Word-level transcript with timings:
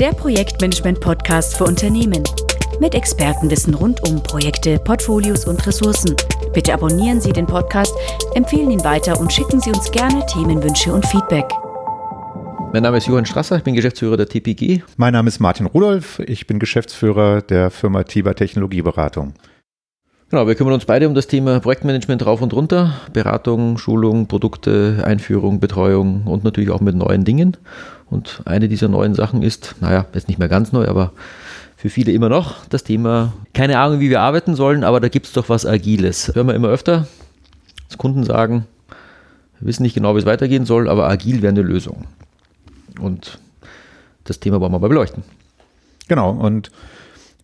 der 0.00 0.12
Projektmanagement-Podcast 0.12 1.58
für 1.58 1.64
Unternehmen. 1.64 2.24
Mit 2.80 2.94
Expertenwissen 2.94 3.74
rund 3.74 4.00
um 4.08 4.22
Projekte, 4.22 4.78
Portfolios 4.78 5.44
und 5.44 5.66
Ressourcen. 5.66 6.16
Bitte 6.54 6.72
abonnieren 6.72 7.20
Sie 7.20 7.34
den 7.34 7.44
Podcast, 7.44 7.94
empfehlen 8.34 8.70
ihn 8.70 8.82
weiter 8.82 9.20
und 9.20 9.30
schicken 9.30 9.60
Sie 9.60 9.68
uns 9.68 9.92
gerne 9.92 10.24
Themenwünsche 10.24 10.90
und 10.90 11.04
Feedback. 11.04 11.44
Mein 12.72 12.82
Name 12.82 12.96
ist 12.96 13.08
Johann 13.08 13.26
Strasser, 13.26 13.58
ich 13.58 13.62
bin 13.62 13.74
Geschäftsführer 13.74 14.16
der 14.16 14.26
TPG. 14.26 14.82
Mein 14.96 15.12
Name 15.12 15.28
ist 15.28 15.38
Martin 15.38 15.66
Rudolph, 15.66 16.18
ich 16.20 16.46
bin 16.46 16.58
Geschäftsführer 16.58 17.42
der 17.42 17.70
Firma 17.70 18.04
Tiber 18.04 18.34
Technologieberatung. 18.34 19.34
Genau, 20.30 20.46
wir 20.46 20.54
kümmern 20.54 20.74
uns 20.74 20.84
beide 20.84 21.08
um 21.08 21.14
das 21.14 21.26
Thema 21.26 21.58
Projektmanagement 21.58 22.24
rauf 22.24 22.40
und 22.40 22.54
runter. 22.54 22.94
Beratung, 23.12 23.78
Schulung, 23.78 24.28
Produkte, 24.28 25.02
Einführung, 25.04 25.58
Betreuung 25.58 26.22
und 26.26 26.44
natürlich 26.44 26.70
auch 26.70 26.80
mit 26.80 26.94
neuen 26.94 27.24
Dingen. 27.24 27.56
Und 28.10 28.42
eine 28.44 28.68
dieser 28.68 28.88
neuen 28.88 29.14
Sachen 29.14 29.42
ist, 29.42 29.76
naja, 29.80 30.04
jetzt 30.12 30.28
nicht 30.28 30.38
mehr 30.38 30.48
ganz 30.48 30.72
neu, 30.72 30.88
aber 30.88 31.12
für 31.76 31.88
viele 31.88 32.12
immer 32.12 32.28
noch 32.28 32.66
das 32.66 32.84
Thema, 32.84 33.32
keine 33.54 33.78
Ahnung, 33.78 34.00
wie 34.00 34.10
wir 34.10 34.20
arbeiten 34.20 34.56
sollen, 34.56 34.84
aber 34.84 35.00
da 35.00 35.08
gibt 35.08 35.26
es 35.26 35.32
doch 35.32 35.48
was 35.48 35.64
Agiles. 35.64 36.34
Hören 36.34 36.48
wir 36.48 36.54
immer 36.54 36.68
öfter, 36.68 37.06
dass 37.88 37.96
Kunden 37.96 38.24
sagen, 38.24 38.66
wir 39.58 39.68
wissen 39.68 39.82
nicht 39.82 39.94
genau, 39.94 40.14
wie 40.14 40.18
es 40.18 40.26
weitergehen 40.26 40.66
soll, 40.66 40.88
aber 40.88 41.08
agil 41.08 41.40
wäre 41.40 41.52
eine 41.52 41.62
Lösung. 41.62 42.06
Und 43.00 43.38
das 44.24 44.40
Thema 44.40 44.60
wollen 44.60 44.72
wir 44.72 44.78
mal 44.78 44.88
beleuchten. 44.88 45.22
Genau, 46.08 46.30
und 46.30 46.70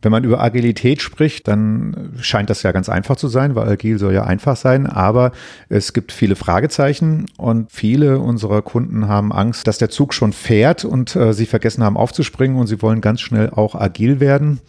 wenn 0.02 0.12
man 0.12 0.24
über 0.24 0.42
Agilität 0.42 1.02
spricht, 1.02 1.48
dann 1.48 2.12
scheint 2.20 2.50
das 2.50 2.62
ja 2.62 2.72
ganz 2.72 2.88
einfach 2.88 3.16
zu 3.16 3.28
sein, 3.28 3.54
weil 3.54 3.68
agil 3.68 3.98
soll 3.98 4.14
ja 4.14 4.24
einfach 4.24 4.56
sein, 4.56 4.86
aber 4.86 5.32
es 5.68 5.92
gibt 5.92 6.12
viele 6.12 6.36
Fragezeichen 6.36 7.26
und 7.36 7.70
viele 7.72 8.18
unserer 8.18 8.62
Kunden 8.62 9.08
haben 9.08 9.32
Angst, 9.32 9.66
dass 9.66 9.78
der 9.78 9.90
Zug 9.90 10.14
schon 10.14 10.32
fährt 10.32 10.84
und 10.84 11.16
äh, 11.16 11.32
sie 11.32 11.46
vergessen 11.46 11.82
haben 11.82 11.96
aufzuspringen 11.96 12.58
und 12.58 12.66
sie 12.66 12.82
wollen 12.82 13.00
ganz 13.00 13.20
schnell 13.20 13.50
auch 13.50 13.74
agil 13.74 14.20
werden 14.20 14.60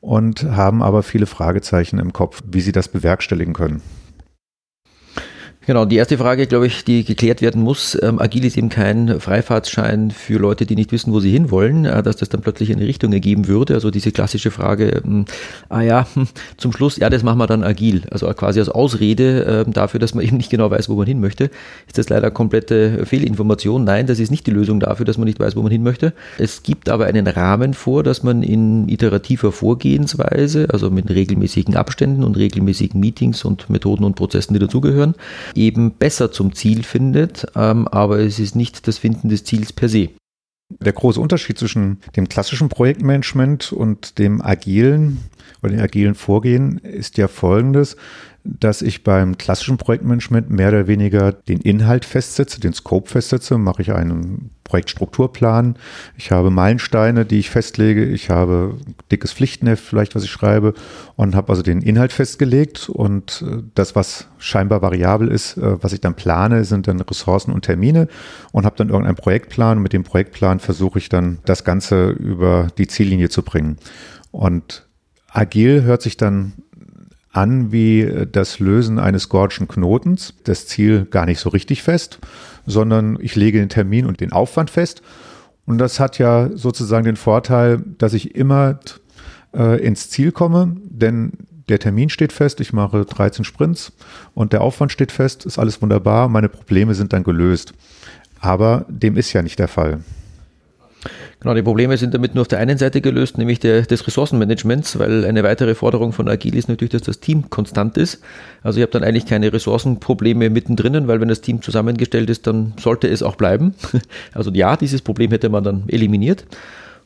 und 0.00 0.44
haben 0.44 0.82
aber 0.82 1.02
viele 1.02 1.26
Fragezeichen 1.26 1.98
im 1.98 2.12
Kopf, 2.12 2.42
wie 2.50 2.60
sie 2.60 2.72
das 2.72 2.88
bewerkstelligen 2.88 3.54
können. 3.54 3.82
Genau, 5.64 5.84
die 5.84 5.94
erste 5.94 6.18
Frage, 6.18 6.48
glaube 6.48 6.66
ich, 6.66 6.84
die 6.84 7.04
geklärt 7.04 7.40
werden 7.40 7.62
muss. 7.62 7.96
Ähm, 8.02 8.20
Agil 8.20 8.44
ist 8.44 8.58
eben 8.58 8.68
kein 8.68 9.20
Freifahrtsschein 9.20 10.10
für 10.10 10.38
Leute, 10.38 10.66
die 10.66 10.74
nicht 10.74 10.90
wissen, 10.90 11.12
wo 11.12 11.20
sie 11.20 11.30
hinwollen, 11.30 11.84
äh, 11.84 12.02
dass 12.02 12.16
das 12.16 12.28
dann 12.28 12.40
plötzlich 12.40 12.72
eine 12.72 12.84
Richtung 12.84 13.12
ergeben 13.12 13.46
würde. 13.46 13.74
Also 13.74 13.92
diese 13.92 14.10
klassische 14.10 14.50
Frage, 14.50 15.02
ähm, 15.04 15.24
ah 15.68 15.80
ja, 15.82 16.08
zum 16.56 16.72
Schluss, 16.72 16.96
ja, 16.96 17.08
das 17.10 17.22
machen 17.22 17.38
wir 17.38 17.46
dann 17.46 17.62
agil. 17.62 18.02
Also 18.10 18.26
quasi 18.34 18.58
als 18.58 18.70
Ausrede 18.70 19.64
äh, 19.64 19.70
dafür, 19.70 20.00
dass 20.00 20.16
man 20.16 20.24
eben 20.26 20.36
nicht 20.36 20.50
genau 20.50 20.68
weiß, 20.68 20.88
wo 20.88 20.94
man 20.96 21.06
hin 21.06 21.20
möchte, 21.20 21.52
ist 21.86 21.96
das 21.96 22.08
leider 22.08 22.32
komplette 22.32 23.06
Fehlinformation. 23.06 23.84
Nein, 23.84 24.08
das 24.08 24.18
ist 24.18 24.30
nicht 24.30 24.48
die 24.48 24.50
Lösung 24.50 24.80
dafür, 24.80 25.06
dass 25.06 25.16
man 25.16 25.26
nicht 25.26 25.38
weiß, 25.38 25.54
wo 25.54 25.62
man 25.62 25.70
hin 25.70 25.84
möchte. 25.84 26.12
Es 26.38 26.64
gibt 26.64 26.88
aber 26.88 27.06
einen 27.06 27.28
Rahmen 27.28 27.74
vor, 27.74 28.02
dass 28.02 28.24
man 28.24 28.42
in 28.42 28.88
iterativer 28.88 29.52
Vorgehensweise, 29.52 30.66
also 30.72 30.90
mit 30.90 31.08
regelmäßigen 31.08 31.76
Abständen 31.76 32.24
und 32.24 32.36
regelmäßigen 32.36 32.98
Meetings 32.98 33.44
und 33.44 33.70
Methoden 33.70 34.02
und 34.02 34.16
Prozessen, 34.16 34.54
die 34.54 34.58
dazugehören, 34.58 35.14
eben 35.54 35.92
besser 35.92 36.32
zum 36.32 36.54
Ziel 36.54 36.82
findet, 36.82 37.46
ähm, 37.54 37.88
aber 37.88 38.20
es 38.20 38.38
ist 38.38 38.56
nicht 38.56 38.86
das 38.88 38.98
Finden 38.98 39.28
des 39.28 39.44
Ziels 39.44 39.72
per 39.72 39.88
se. 39.88 40.10
Der 40.80 40.92
große 40.92 41.20
Unterschied 41.20 41.58
zwischen 41.58 41.98
dem 42.16 42.28
klassischen 42.28 42.68
Projektmanagement 42.68 43.72
und 43.72 44.18
dem 44.18 44.40
agilen 44.40 45.18
oder 45.62 45.72
dem 45.72 45.80
agilen 45.80 46.14
Vorgehen 46.14 46.78
ist 46.78 47.18
ja 47.18 47.28
folgendes 47.28 47.96
dass 48.44 48.82
ich 48.82 49.04
beim 49.04 49.38
klassischen 49.38 49.76
Projektmanagement 49.76 50.50
mehr 50.50 50.68
oder 50.68 50.86
weniger 50.88 51.32
den 51.32 51.60
Inhalt 51.60 52.04
festsetze, 52.04 52.60
den 52.60 52.72
Scope 52.72 53.08
festsetze, 53.08 53.56
mache 53.56 53.82
ich 53.82 53.92
einen 53.92 54.50
Projektstrukturplan. 54.64 55.76
Ich 56.16 56.32
habe 56.32 56.50
Meilensteine, 56.50 57.24
die 57.24 57.38
ich 57.38 57.50
festlege. 57.50 58.04
Ich 58.04 58.30
habe 58.30 58.76
dickes 59.12 59.32
Pflichtenheft 59.32 59.84
vielleicht, 59.84 60.16
was 60.16 60.24
ich 60.24 60.30
schreibe 60.30 60.74
und 61.14 61.36
habe 61.36 61.50
also 61.50 61.62
den 61.62 61.82
Inhalt 61.82 62.12
festgelegt 62.12 62.88
und 62.88 63.44
äh, 63.46 63.62
das, 63.74 63.94
was 63.94 64.26
scheinbar 64.38 64.82
variabel 64.82 65.28
ist, 65.28 65.56
äh, 65.56 65.82
was 65.82 65.92
ich 65.92 66.00
dann 66.00 66.14
plane, 66.14 66.64
sind 66.64 66.88
dann 66.88 67.00
Ressourcen 67.00 67.52
und 67.52 67.64
Termine 67.64 68.08
und 68.50 68.64
habe 68.64 68.76
dann 68.76 68.88
irgendeinen 68.88 69.16
Projektplan. 69.16 69.76
Und 69.76 69.84
mit 69.84 69.92
dem 69.92 70.02
Projektplan 70.02 70.58
versuche 70.58 70.98
ich 70.98 71.08
dann 71.08 71.38
das 71.44 71.62
Ganze 71.62 72.10
über 72.10 72.68
die 72.76 72.88
Ziellinie 72.88 73.28
zu 73.28 73.42
bringen. 73.42 73.76
Und 74.32 74.86
agil 75.32 75.82
hört 75.82 76.02
sich 76.02 76.16
dann 76.16 76.52
an 77.32 77.72
wie 77.72 78.02
äh, 78.02 78.26
das 78.30 78.58
Lösen 78.58 78.98
eines 78.98 79.28
Gordschen 79.28 79.68
Knotens. 79.68 80.34
Das 80.44 80.66
Ziel 80.66 81.06
gar 81.06 81.26
nicht 81.26 81.40
so 81.40 81.48
richtig 81.48 81.82
fest, 81.82 82.18
sondern 82.66 83.18
ich 83.20 83.34
lege 83.34 83.58
den 83.58 83.68
Termin 83.68 84.06
und 84.06 84.20
den 84.20 84.32
Aufwand 84.32 84.70
fest. 84.70 85.02
Und 85.64 85.78
das 85.78 86.00
hat 86.00 86.18
ja 86.18 86.50
sozusagen 86.54 87.04
den 87.04 87.16
Vorteil, 87.16 87.82
dass 87.98 88.14
ich 88.14 88.34
immer 88.34 88.80
äh, 89.54 89.80
ins 89.84 90.10
Ziel 90.10 90.32
komme, 90.32 90.76
denn 90.84 91.32
der 91.68 91.78
Termin 91.78 92.10
steht 92.10 92.32
fest, 92.32 92.60
ich 92.60 92.72
mache 92.72 93.04
13 93.04 93.44
Sprints 93.44 93.92
und 94.34 94.52
der 94.52 94.60
Aufwand 94.62 94.90
steht 94.90 95.12
fest, 95.12 95.46
ist 95.46 95.58
alles 95.58 95.80
wunderbar, 95.80 96.28
meine 96.28 96.48
Probleme 96.48 96.94
sind 96.94 97.12
dann 97.12 97.22
gelöst. 97.22 97.72
Aber 98.40 98.84
dem 98.88 99.16
ist 99.16 99.32
ja 99.32 99.42
nicht 99.42 99.60
der 99.60 99.68
Fall. 99.68 100.00
Genau, 101.40 101.54
die 101.54 101.62
Probleme 101.62 101.96
sind 101.96 102.14
damit 102.14 102.34
nur 102.34 102.42
auf 102.42 102.48
der 102.48 102.60
einen 102.60 102.78
Seite 102.78 103.00
gelöst, 103.00 103.36
nämlich 103.36 103.58
der, 103.58 103.82
des 103.82 104.06
Ressourcenmanagements, 104.06 104.98
weil 104.98 105.24
eine 105.24 105.42
weitere 105.42 105.74
Forderung 105.74 106.12
von 106.12 106.28
Agil 106.28 106.54
ist 106.54 106.68
natürlich, 106.68 106.92
dass 106.92 107.02
das 107.02 107.20
Team 107.20 107.50
konstant 107.50 107.96
ist. 107.96 108.20
Also 108.62 108.78
ich 108.78 108.82
habe 108.82 108.92
dann 108.92 109.02
eigentlich 109.02 109.26
keine 109.26 109.52
Ressourcenprobleme 109.52 110.50
mittendrin, 110.50 111.08
weil 111.08 111.20
wenn 111.20 111.28
das 111.28 111.40
Team 111.40 111.60
zusammengestellt 111.62 112.30
ist, 112.30 112.46
dann 112.46 112.74
sollte 112.78 113.08
es 113.08 113.22
auch 113.22 113.36
bleiben. 113.36 113.74
Also 114.34 114.50
ja, 114.52 114.76
dieses 114.76 115.02
Problem 115.02 115.30
hätte 115.30 115.48
man 115.48 115.64
dann 115.64 115.84
eliminiert. 115.88 116.44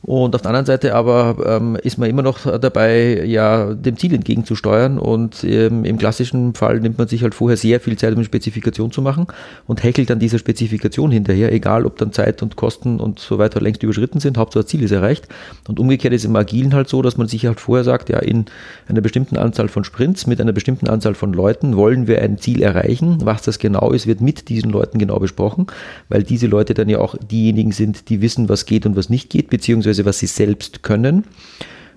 Und 0.07 0.37
auf 0.37 0.43
der 0.43 0.51
anderen 0.51 0.67
Seite 0.67 0.95
aber 0.95 1.37
ähm, 1.45 1.77
ist 1.83 1.99
man 1.99 2.09
immer 2.09 2.23
noch 2.23 2.39
dabei, 2.61 3.25
ja, 3.25 3.75
dem 3.75 3.97
Ziel 3.97 4.15
entgegenzusteuern. 4.15 5.01
Und 5.01 5.43
ähm, 5.43 5.85
im 5.85 5.99
klassischen 5.99 6.55
Fall 6.55 6.79
nimmt 6.79 6.97
man 6.97 7.09
sich 7.09 7.25
halt 7.25 7.35
vorher 7.35 7.57
sehr 7.57 7.81
viel 7.81 7.99
Zeit, 7.99 8.13
um 8.13 8.19
eine 8.19 8.25
Spezifikation 8.25 8.93
zu 8.93 9.03
machen 9.03 9.27
und 9.67 9.83
häkelt 9.83 10.09
dann 10.09 10.21
dieser 10.21 10.39
Spezifikation 10.39 11.11
hinterher, 11.11 11.51
egal 11.53 11.85
ob 11.87 11.99
dann 11.99 12.13
Zeit 12.13 12.41
und 12.41 12.55
Kosten 12.55 13.01
und 13.01 13.19
so 13.19 13.39
weiter 13.39 13.61
längst 13.61 13.83
überschritten 13.83 14.21
sind. 14.21 14.39
Hauptsache 14.39 14.65
Ziel 14.65 14.85
ist 14.85 14.93
erreicht. 14.93 15.27
Und 15.67 15.81
umgekehrt 15.81 16.15
ist 16.15 16.25
im 16.25 16.37
Agilen 16.37 16.73
halt 16.73 16.89
so, 16.89 17.03
dass 17.03 17.17
man 17.17 17.27
sich 17.27 17.45
halt 17.45 17.59
vorher 17.59 17.83
sagt, 17.83 18.09
ja, 18.09 18.21
in 18.21 18.45
einer 18.87 19.01
bestimmten 19.01 19.37
Anzahl 19.37 19.67
von 19.67 19.83
Sprints 19.83 20.29
mit 20.29 20.41
einer 20.41 20.53
bestimmten 20.53 20.89
Anzahl 20.89 21.17
von 21.17 21.33
Leuten 21.33 21.77
wollen 21.77 22.07
wir 22.07 22.23
ein 22.23 22.39
Ziel 22.39 22.63
erreichen. 22.63 23.19
Was 23.25 23.43
das 23.43 23.59
genau 23.59 23.91
ist, 23.91 24.07
wird 24.07 24.21
mit 24.21 24.51
diesen 24.51 24.71
Leuten 24.71 24.99
genau 24.99 25.19
besprochen, 25.19 25.67
weil 26.09 26.23
diese 26.23 26.47
Leute 26.47 26.75
dann 26.75 26.89
ja 26.89 26.99
auch 26.99 27.17
diejenigen 27.19 27.73
sind, 27.73 28.09
die 28.09 28.21
wissen, 28.21 28.49
was 28.49 28.67
geht 28.67 28.87
und 28.87 28.95
was 28.95 29.11
nicht 29.11 29.31
geht, 29.31 29.51
beziehungsweise 29.51 29.96
beziehungsweise 29.97 30.05
was 30.07 30.19
sie 30.19 30.27
selbst 30.27 30.83
können 30.83 31.25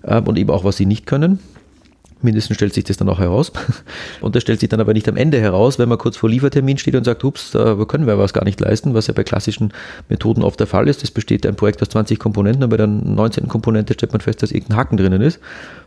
äh, 0.04 0.22
und 0.22 0.38
eben 0.38 0.50
auch 0.50 0.64
was 0.64 0.78
sie 0.78 0.86
nicht 0.86 1.06
können. 1.06 1.40
Mindestens 2.22 2.56
stellt 2.56 2.74
sich 2.74 2.84
das 2.84 2.98
dann 2.98 3.08
auch 3.08 3.20
heraus. 3.20 3.52
Und 4.22 4.36
das 4.36 4.44
stellt 4.44 4.60
sich 4.60 4.70
dann 4.70 4.82
aber 4.82 4.94
nicht 4.94 5.08
am 5.08 5.16
Ende 5.16 5.40
heraus, 5.40 5.80
wenn 5.80 5.88
man 5.88 5.98
kurz 5.98 6.18
vor 6.18 6.30
Liefertermin 6.30 6.78
steht 6.78 6.96
und 6.96 7.06
sagt, 7.06 7.24
ups, 7.24 7.52
da 7.52 7.76
können 7.88 8.08
wir 8.08 8.18
was 8.18 8.34
gar 8.34 8.44
nicht 8.44 8.60
leisten, 8.60 8.94
was 8.94 9.08
ja 9.08 9.14
bei 9.14 9.24
klassischen 9.24 9.72
Methoden 10.10 10.44
oft 10.44 10.60
der 10.60 10.68
Fall 10.68 10.88
ist. 10.88 11.04
Es 11.04 11.12
besteht 11.12 11.46
ein 11.46 11.56
Projekt 11.56 11.82
aus 11.82 11.90
20 11.90 12.20
Komponenten 12.20 12.64
und 12.64 12.70
bei 12.70 12.78
der 12.78 12.88
19. 12.88 13.48
Komponente 13.48 13.94
stellt 13.94 14.12
man 14.12 14.22
fest, 14.22 14.44
dass 14.44 14.52
irgendein 14.52 14.78
Haken 14.78 14.98
drinnen 14.98 15.22
ist. 15.22 15.40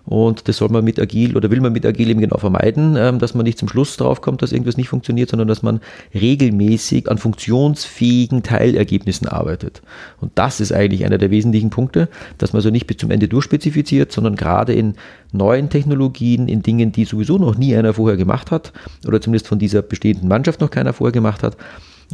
Und 0.04 0.48
das 0.48 0.56
soll 0.56 0.68
man 0.68 0.84
mit 0.84 0.98
Agil 0.98 1.36
oder 1.36 1.50
will 1.50 1.60
man 1.60 1.72
mit 1.72 1.86
Agil 1.86 2.10
eben 2.10 2.20
genau 2.20 2.38
vermeiden, 2.38 2.96
ähm, 2.96 3.18
dass 3.20 3.34
man 3.34 3.44
nicht 3.44 3.58
zum 3.58 3.68
Schluss 3.68 3.96
drauf 3.96 4.20
kommt, 4.20 4.42
dass 4.42 4.50
irgendwas 4.50 4.76
nicht 4.76 4.88
funktioniert, 4.88 5.30
sondern 5.30 5.46
dass 5.46 5.62
man 5.62 5.80
regelmäßig 6.12 7.08
an 7.08 7.18
funktionsfähigen 7.18 8.42
Teilergebnissen 8.42 9.28
arbeitet. 9.28 9.82
Und 10.20 10.32
das 10.34 10.60
ist 10.60 10.72
eigentlich 10.72 11.04
einer 11.04 11.18
der 11.18 11.30
wesentlichen 11.30 11.70
Punkte, 11.70 12.08
dass 12.38 12.52
man 12.52 12.58
also 12.58 12.70
nicht 12.70 12.88
bis 12.88 12.96
zum 12.96 13.12
Ende 13.12 13.28
durchspezifiziert, 13.28 14.10
sondern 14.10 14.34
gerade 14.34 14.72
in 14.72 14.94
neuen 15.32 15.70
Technologien, 15.70 16.21
in 16.22 16.62
Dingen, 16.62 16.92
die 16.92 17.04
sowieso 17.04 17.38
noch 17.38 17.56
nie 17.56 17.76
einer 17.76 17.94
vorher 17.94 18.16
gemacht 18.16 18.50
hat 18.50 18.72
oder 19.06 19.20
zumindest 19.20 19.48
von 19.48 19.58
dieser 19.58 19.82
bestehenden 19.82 20.28
Mannschaft 20.28 20.60
noch 20.60 20.70
keiner 20.70 20.92
vorher 20.92 21.12
gemacht 21.12 21.42
hat, 21.42 21.56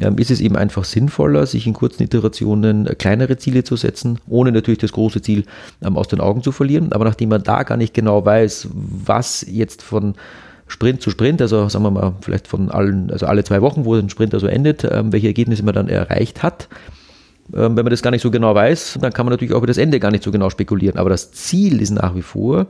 ähm, 0.00 0.16
ist 0.18 0.30
es 0.30 0.40
eben 0.40 0.56
einfach 0.56 0.84
sinnvoller, 0.84 1.46
sich 1.46 1.66
in 1.66 1.72
kurzen 1.72 2.02
Iterationen 2.02 2.86
äh, 2.86 2.94
kleinere 2.94 3.36
Ziele 3.36 3.64
zu 3.64 3.76
setzen, 3.76 4.18
ohne 4.28 4.52
natürlich 4.52 4.78
das 4.78 4.92
große 4.92 5.22
Ziel 5.22 5.44
ähm, 5.82 5.96
aus 5.96 6.08
den 6.08 6.20
Augen 6.20 6.42
zu 6.42 6.52
verlieren. 6.52 6.92
Aber 6.92 7.04
nachdem 7.04 7.30
man 7.30 7.42
da 7.42 7.62
gar 7.62 7.76
nicht 7.76 7.94
genau 7.94 8.24
weiß, 8.24 8.68
was 8.72 9.44
jetzt 9.48 9.82
von 9.82 10.14
Sprint 10.66 11.00
zu 11.02 11.10
Sprint, 11.10 11.40
also 11.40 11.68
sagen 11.68 11.84
wir 11.84 11.90
mal 11.90 12.14
vielleicht 12.20 12.46
von 12.46 12.70
allen, 12.70 13.10
also 13.10 13.26
alle 13.26 13.42
zwei 13.42 13.62
Wochen, 13.62 13.84
wo 13.84 13.94
ein 13.94 14.10
Sprint 14.10 14.34
also 14.34 14.46
endet, 14.46 14.84
ähm, 14.84 15.12
welche 15.12 15.28
Ergebnisse 15.28 15.64
man 15.64 15.74
dann 15.74 15.88
erreicht 15.88 16.42
hat, 16.42 16.68
wenn 17.50 17.74
man 17.74 17.86
das 17.86 18.02
gar 18.02 18.10
nicht 18.10 18.20
so 18.20 18.30
genau 18.30 18.54
weiß, 18.54 18.98
dann 19.00 19.12
kann 19.14 19.24
man 19.24 19.32
natürlich 19.32 19.54
auch 19.54 19.58
über 19.58 19.66
das 19.66 19.78
Ende 19.78 20.00
gar 20.00 20.10
nicht 20.10 20.22
so 20.22 20.30
genau 20.30 20.50
spekulieren. 20.50 20.98
Aber 20.98 21.08
das 21.08 21.32
Ziel 21.32 21.80
ist 21.80 21.90
nach 21.90 22.14
wie 22.14 22.20
vor, 22.20 22.66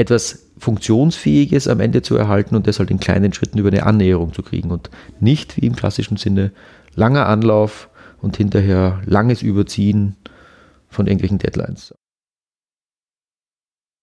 etwas 0.00 0.46
Funktionsfähiges 0.58 1.68
am 1.68 1.78
Ende 1.80 2.02
zu 2.02 2.16
erhalten 2.16 2.56
und 2.56 2.66
das 2.66 2.78
halt 2.78 2.90
in 2.90 2.98
kleinen 2.98 3.32
Schritten 3.32 3.58
über 3.58 3.68
eine 3.68 3.84
Annäherung 3.84 4.32
zu 4.32 4.42
kriegen 4.42 4.70
und 4.70 4.90
nicht 5.20 5.56
wie 5.56 5.66
im 5.66 5.76
klassischen 5.76 6.16
Sinne 6.16 6.52
langer 6.94 7.26
Anlauf 7.26 7.90
und 8.20 8.36
hinterher 8.36 9.00
langes 9.04 9.42
Überziehen 9.42 10.16
von 10.88 11.06
irgendwelchen 11.06 11.38
Deadlines. 11.38 11.94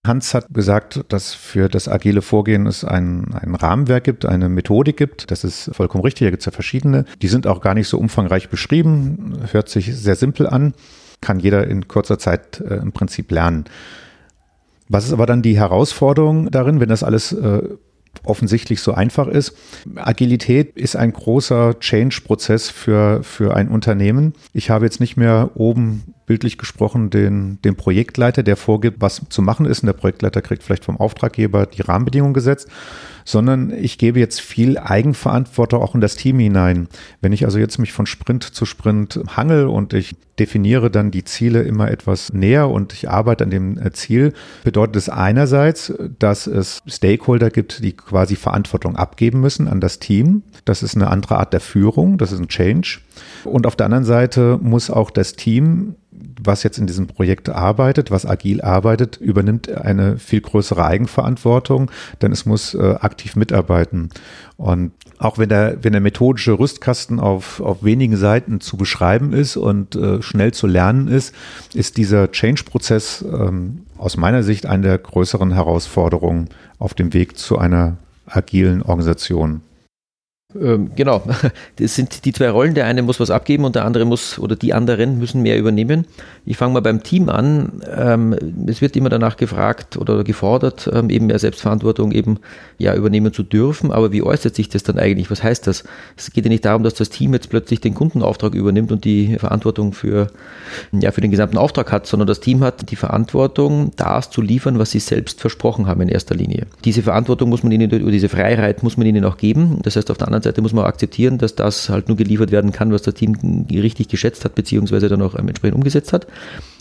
Hans 0.06 0.32
hat 0.32 0.46
gesagt, 0.54 1.04
dass 1.08 1.34
für 1.34 1.68
das 1.68 1.88
agile 1.88 2.22
Vorgehen 2.22 2.66
es 2.66 2.84
ein, 2.84 3.34
ein 3.34 3.54
Rahmenwerk 3.56 4.04
gibt, 4.04 4.24
eine 4.24 4.48
Methodik 4.48 4.96
gibt. 4.96 5.30
Das 5.30 5.44
ist 5.44 5.70
vollkommen 5.74 6.04
richtig. 6.04 6.26
Da 6.26 6.30
gibt 6.30 6.42
es 6.42 6.46
ja 6.46 6.52
verschiedene. 6.52 7.04
Die 7.20 7.28
sind 7.28 7.46
auch 7.46 7.60
gar 7.60 7.74
nicht 7.74 7.88
so 7.88 7.98
umfangreich 7.98 8.48
beschrieben. 8.48 9.36
Hört 9.50 9.68
sich 9.68 9.94
sehr 9.94 10.14
simpel 10.14 10.46
an. 10.46 10.74
kann 11.20 11.40
jeder 11.40 11.66
in 11.66 11.88
kurzer 11.88 12.18
Zeit 12.18 12.60
äh, 12.60 12.76
im 12.76 12.92
Prinzip 12.92 13.30
lernen. 13.32 13.64
Was 14.88 15.04
ist 15.04 15.12
aber 15.12 15.26
dann 15.26 15.42
die 15.42 15.58
Herausforderung 15.58 16.50
darin, 16.50 16.80
wenn 16.80 16.88
das 16.88 17.02
alles 17.02 17.32
äh, 17.32 17.62
offensichtlich 18.24 18.80
so 18.80 18.92
einfach 18.92 19.26
ist. 19.26 19.54
Agilität 19.96 20.76
ist 20.76 20.96
ein 20.96 21.12
großer 21.12 21.78
Change-Prozess 21.78 22.68
für, 22.68 23.22
für 23.22 23.54
ein 23.54 23.68
Unternehmen. 23.68 24.34
Ich 24.52 24.70
habe 24.70 24.84
jetzt 24.84 25.00
nicht 25.00 25.16
mehr 25.16 25.50
oben 25.54 26.14
bildlich 26.26 26.58
gesprochen 26.58 27.10
den, 27.10 27.58
den 27.62 27.76
Projektleiter, 27.76 28.42
der 28.42 28.56
vorgibt, 28.56 29.00
was 29.00 29.22
zu 29.28 29.40
machen 29.40 29.66
ist. 29.66 29.82
Und 29.82 29.86
der 29.86 29.94
Projektleiter 29.94 30.42
kriegt 30.42 30.62
vielleicht 30.62 30.84
vom 30.84 30.98
Auftraggeber 30.98 31.66
die 31.66 31.82
Rahmenbedingungen 31.82 32.34
gesetzt, 32.34 32.68
sondern 33.28 33.70
ich 33.70 33.98
gebe 33.98 34.18
jetzt 34.18 34.40
viel 34.40 34.78
Eigenverantwortung 34.78 35.82
auch 35.82 35.94
in 35.94 36.00
das 36.00 36.16
Team 36.16 36.38
hinein. 36.38 36.88
Wenn 37.20 37.34
ich 37.34 37.44
also 37.44 37.58
jetzt 37.58 37.76
mich 37.76 37.92
von 37.92 38.06
Sprint 38.06 38.42
zu 38.42 38.64
Sprint 38.64 39.20
hangel 39.36 39.66
und 39.66 39.92
ich 39.92 40.16
definiere 40.38 40.90
dann 40.90 41.10
die 41.10 41.24
Ziele 41.24 41.60
immer 41.60 41.90
etwas 41.90 42.32
näher 42.32 42.70
und 42.70 42.94
ich 42.94 43.10
arbeite 43.10 43.44
an 43.44 43.50
dem 43.50 43.76
äh, 43.76 43.92
Ziel, 43.92 44.32
bedeutet 44.64 44.96
es 44.96 45.10
einerseits, 45.10 45.92
dass 46.18 46.46
es 46.46 46.80
Stakeholder 46.86 47.50
gibt, 47.50 47.84
die 47.84 47.92
quasi 47.92 48.34
Verantwortung 48.34 48.96
abgeben 48.96 49.40
müssen 49.40 49.68
an 49.68 49.82
das 49.82 49.98
Team. 49.98 50.42
Das 50.64 50.82
ist 50.82 50.96
eine 50.96 51.10
andere 51.10 51.36
Art 51.36 51.52
der 51.52 51.60
Führung, 51.60 52.16
das 52.16 52.32
ist 52.32 52.38
ein 52.38 52.48
Change. 52.48 53.00
Und 53.44 53.66
auf 53.66 53.76
der 53.76 53.86
anderen 53.86 54.04
Seite 54.04 54.58
muss 54.62 54.88
auch 54.88 55.10
das 55.10 55.34
Team 55.34 55.96
was 56.40 56.62
jetzt 56.62 56.78
in 56.78 56.86
diesem 56.86 57.06
Projekt 57.06 57.48
arbeitet, 57.48 58.10
was 58.10 58.26
agil 58.26 58.60
arbeitet, 58.60 59.16
übernimmt 59.16 59.70
eine 59.70 60.18
viel 60.18 60.40
größere 60.40 60.84
Eigenverantwortung, 60.84 61.90
denn 62.22 62.32
es 62.32 62.46
muss 62.46 62.74
äh, 62.74 62.96
aktiv 63.00 63.36
mitarbeiten. 63.36 64.10
Und 64.56 64.92
auch 65.18 65.38
wenn 65.38 65.48
der, 65.48 65.78
wenn 65.82 65.92
der 65.92 66.00
methodische 66.00 66.58
Rüstkasten 66.58 67.18
auf, 67.20 67.60
auf 67.60 67.82
wenigen 67.82 68.16
Seiten 68.16 68.60
zu 68.60 68.76
beschreiben 68.76 69.32
ist 69.32 69.56
und 69.56 69.96
äh, 69.96 70.22
schnell 70.22 70.52
zu 70.52 70.66
lernen 70.66 71.08
ist, 71.08 71.34
ist 71.74 71.96
dieser 71.96 72.30
Change-Prozess 72.30 73.22
ähm, 73.22 73.82
aus 73.96 74.16
meiner 74.16 74.42
Sicht 74.42 74.66
eine 74.66 74.82
der 74.84 74.98
größeren 74.98 75.52
Herausforderungen 75.52 76.48
auf 76.78 76.94
dem 76.94 77.12
Weg 77.14 77.36
zu 77.36 77.58
einer 77.58 77.96
agilen 78.26 78.82
Organisation. 78.82 79.62
Ähm, 80.54 80.92
genau, 80.96 81.22
das 81.76 81.94
sind 81.94 82.24
die 82.24 82.32
zwei 82.32 82.48
Rollen. 82.48 82.72
Der 82.72 82.86
eine 82.86 83.02
muss 83.02 83.20
was 83.20 83.30
abgeben 83.30 83.66
und 83.66 83.74
der 83.74 83.84
andere 83.84 84.06
muss 84.06 84.38
oder 84.38 84.56
die 84.56 84.72
anderen 84.72 85.18
müssen 85.18 85.42
mehr 85.42 85.58
übernehmen. 85.58 86.06
Ich 86.46 86.56
fange 86.56 86.72
mal 86.72 86.80
beim 86.80 87.02
Team 87.02 87.28
an. 87.28 87.82
Ähm, 87.94 88.34
es 88.66 88.80
wird 88.80 88.96
immer 88.96 89.10
danach 89.10 89.36
gefragt 89.36 89.98
oder 89.98 90.24
gefordert, 90.24 90.88
ähm, 90.90 91.10
eben 91.10 91.26
mehr 91.26 91.38
Selbstverantwortung 91.38 92.12
eben 92.12 92.38
ja 92.78 92.94
übernehmen 92.94 93.34
zu 93.34 93.42
dürfen. 93.42 93.92
Aber 93.92 94.10
wie 94.10 94.22
äußert 94.22 94.54
sich 94.54 94.70
das 94.70 94.82
dann 94.82 94.98
eigentlich? 94.98 95.30
Was 95.30 95.42
heißt 95.42 95.66
das? 95.66 95.84
Es 96.16 96.30
geht 96.32 96.46
ja 96.46 96.48
nicht 96.48 96.64
darum, 96.64 96.82
dass 96.82 96.94
das 96.94 97.10
Team 97.10 97.34
jetzt 97.34 97.50
plötzlich 97.50 97.82
den 97.82 97.92
Kundenauftrag 97.92 98.54
übernimmt 98.54 98.90
und 98.90 99.04
die 99.04 99.36
Verantwortung 99.36 99.92
für, 99.92 100.28
ja, 100.92 101.10
für 101.10 101.20
den 101.20 101.30
gesamten 101.30 101.58
Auftrag 101.58 101.92
hat, 101.92 102.06
sondern 102.06 102.26
das 102.26 102.40
Team 102.40 102.64
hat 102.64 102.90
die 102.90 102.96
Verantwortung, 102.96 103.92
das 103.96 104.30
zu 104.30 104.40
liefern, 104.40 104.78
was 104.78 104.92
sie 104.92 105.00
selbst 105.00 105.42
versprochen 105.42 105.86
haben 105.86 106.00
in 106.00 106.08
erster 106.08 106.34
Linie. 106.34 106.68
Diese 106.86 107.02
Verantwortung 107.02 107.50
muss 107.50 107.62
man 107.62 107.70
ihnen, 107.70 107.92
oder 107.92 108.10
diese 108.10 108.30
Freiheit 108.30 108.82
muss 108.82 108.96
man 108.96 109.06
ihnen 109.06 109.26
auch 109.26 109.36
geben. 109.36 109.80
Das 109.82 109.96
heißt, 109.96 110.10
auf 110.10 110.16
der 110.16 110.28
anderen 110.28 110.37
Seite 110.42 110.62
muss 110.62 110.72
man 110.72 110.84
akzeptieren, 110.84 111.38
dass 111.38 111.54
das 111.54 111.88
halt 111.88 112.08
nur 112.08 112.16
geliefert 112.16 112.50
werden 112.50 112.72
kann, 112.72 112.92
was 112.92 113.02
das 113.02 113.14
Team 113.14 113.66
richtig 113.70 114.08
geschätzt 114.08 114.44
hat, 114.44 114.54
beziehungsweise 114.54 115.08
dann 115.08 115.22
auch 115.22 115.34
entsprechend 115.34 115.76
umgesetzt 115.76 116.12
hat. 116.12 116.26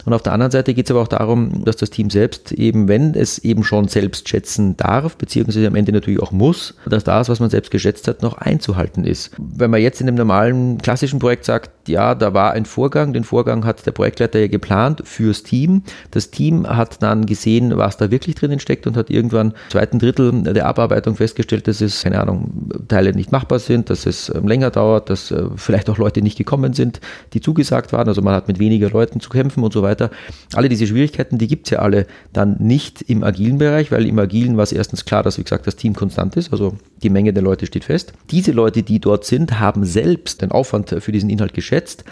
Und 0.07 0.13
auf 0.13 0.23
der 0.23 0.31
anderen 0.31 0.51
Seite 0.53 0.73
geht 0.73 0.85
es 0.85 0.91
aber 0.91 1.01
auch 1.01 1.09
darum, 1.09 1.65
dass 1.65 1.75
das 1.75 1.89
Team 1.89 2.09
selbst 2.09 2.53
eben, 2.53 2.87
wenn 2.87 3.13
es 3.13 3.39
eben 3.39 3.65
schon 3.65 3.89
selbst 3.89 4.29
schätzen 4.29 4.77
darf, 4.77 5.17
beziehungsweise 5.17 5.67
am 5.67 5.75
Ende 5.75 5.91
natürlich 5.91 6.21
auch 6.21 6.31
muss, 6.31 6.75
dass 6.89 7.03
das, 7.03 7.27
was 7.27 7.41
man 7.41 7.49
selbst 7.49 7.71
geschätzt 7.71 8.07
hat, 8.07 8.21
noch 8.21 8.37
einzuhalten 8.37 9.03
ist. 9.03 9.31
Wenn 9.37 9.69
man 9.69 9.81
jetzt 9.81 9.99
in 9.99 10.07
einem 10.07 10.15
normalen 10.15 10.77
klassischen 10.77 11.19
Projekt 11.19 11.43
sagt, 11.43 11.89
ja, 11.89 12.15
da 12.15 12.33
war 12.33 12.51
ein 12.51 12.65
Vorgang, 12.65 13.11
den 13.11 13.25
Vorgang 13.25 13.65
hat 13.65 13.85
der 13.85 13.91
Projektleiter 13.91 14.39
ja 14.39 14.47
geplant 14.47 15.01
fürs 15.03 15.43
Team. 15.43 15.83
Das 16.11 16.31
Team 16.31 16.67
hat 16.67 17.03
dann 17.03 17.25
gesehen, 17.25 17.75
was 17.75 17.97
da 17.97 18.09
wirklich 18.09 18.35
drinnen 18.35 18.61
steckt 18.61 18.87
und 18.87 18.95
hat 18.95 19.09
irgendwann 19.09 19.47
im 19.47 19.53
zweiten 19.69 19.99
Drittel 19.99 20.43
der 20.43 20.67
Abarbeitung 20.67 21.17
festgestellt, 21.17 21.67
dass 21.67 21.81
es, 21.81 22.03
keine 22.03 22.21
Ahnung, 22.21 22.69
Teile 22.87 23.13
nicht 23.13 23.33
machbar 23.33 23.46
sind, 23.65 23.89
dass 23.89 24.05
es 24.05 24.29
ähm, 24.33 24.47
länger 24.47 24.69
dauert, 24.69 25.09
dass 25.09 25.31
äh, 25.31 25.45
vielleicht 25.55 25.89
auch 25.89 25.97
Leute 25.97 26.21
nicht 26.21 26.37
gekommen 26.37 26.73
sind, 26.73 27.01
die 27.33 27.41
zugesagt 27.41 27.93
waren. 27.93 28.07
Also 28.07 28.21
man 28.21 28.35
hat 28.35 28.47
mit 28.47 28.59
weniger 28.59 28.89
Leuten 28.89 29.19
zu 29.19 29.29
kämpfen 29.29 29.63
und 29.63 29.73
so 29.73 29.81
weiter 29.81 29.87
weiter. 29.87 30.11
Alle 30.53 30.69
diese 30.69 30.87
Schwierigkeiten, 30.87 31.37
die 31.37 31.47
gibt 31.47 31.67
es 31.67 31.71
ja 31.71 31.79
alle 31.79 32.05
dann 32.33 32.57
nicht 32.59 33.01
im 33.01 33.23
agilen 33.23 33.57
Bereich, 33.57 33.91
weil 33.91 34.05
im 34.05 34.19
agilen 34.19 34.57
war 34.57 34.63
es 34.63 34.71
erstens 34.71 35.05
klar, 35.05 35.23
dass, 35.23 35.37
wie 35.37 35.43
gesagt, 35.43 35.67
das 35.67 35.75
Team 35.75 35.93
konstant 35.93 36.35
ist, 36.35 36.51
also 36.51 36.77
die 37.03 37.09
Menge 37.09 37.33
der 37.33 37.43
Leute 37.43 37.65
steht 37.65 37.85
fest. 37.85 38.13
Diese 38.31 38.51
Leute, 38.51 38.83
die 38.83 38.99
dort 38.99 39.25
sind, 39.25 39.59
haben 39.59 39.85
selbst 39.85 40.41
den 40.41 40.51
Aufwand 40.51 40.95
für 40.99 41.11
diesen 41.11 41.29
Inhalt 41.29 41.53
geschätzt 41.53 42.03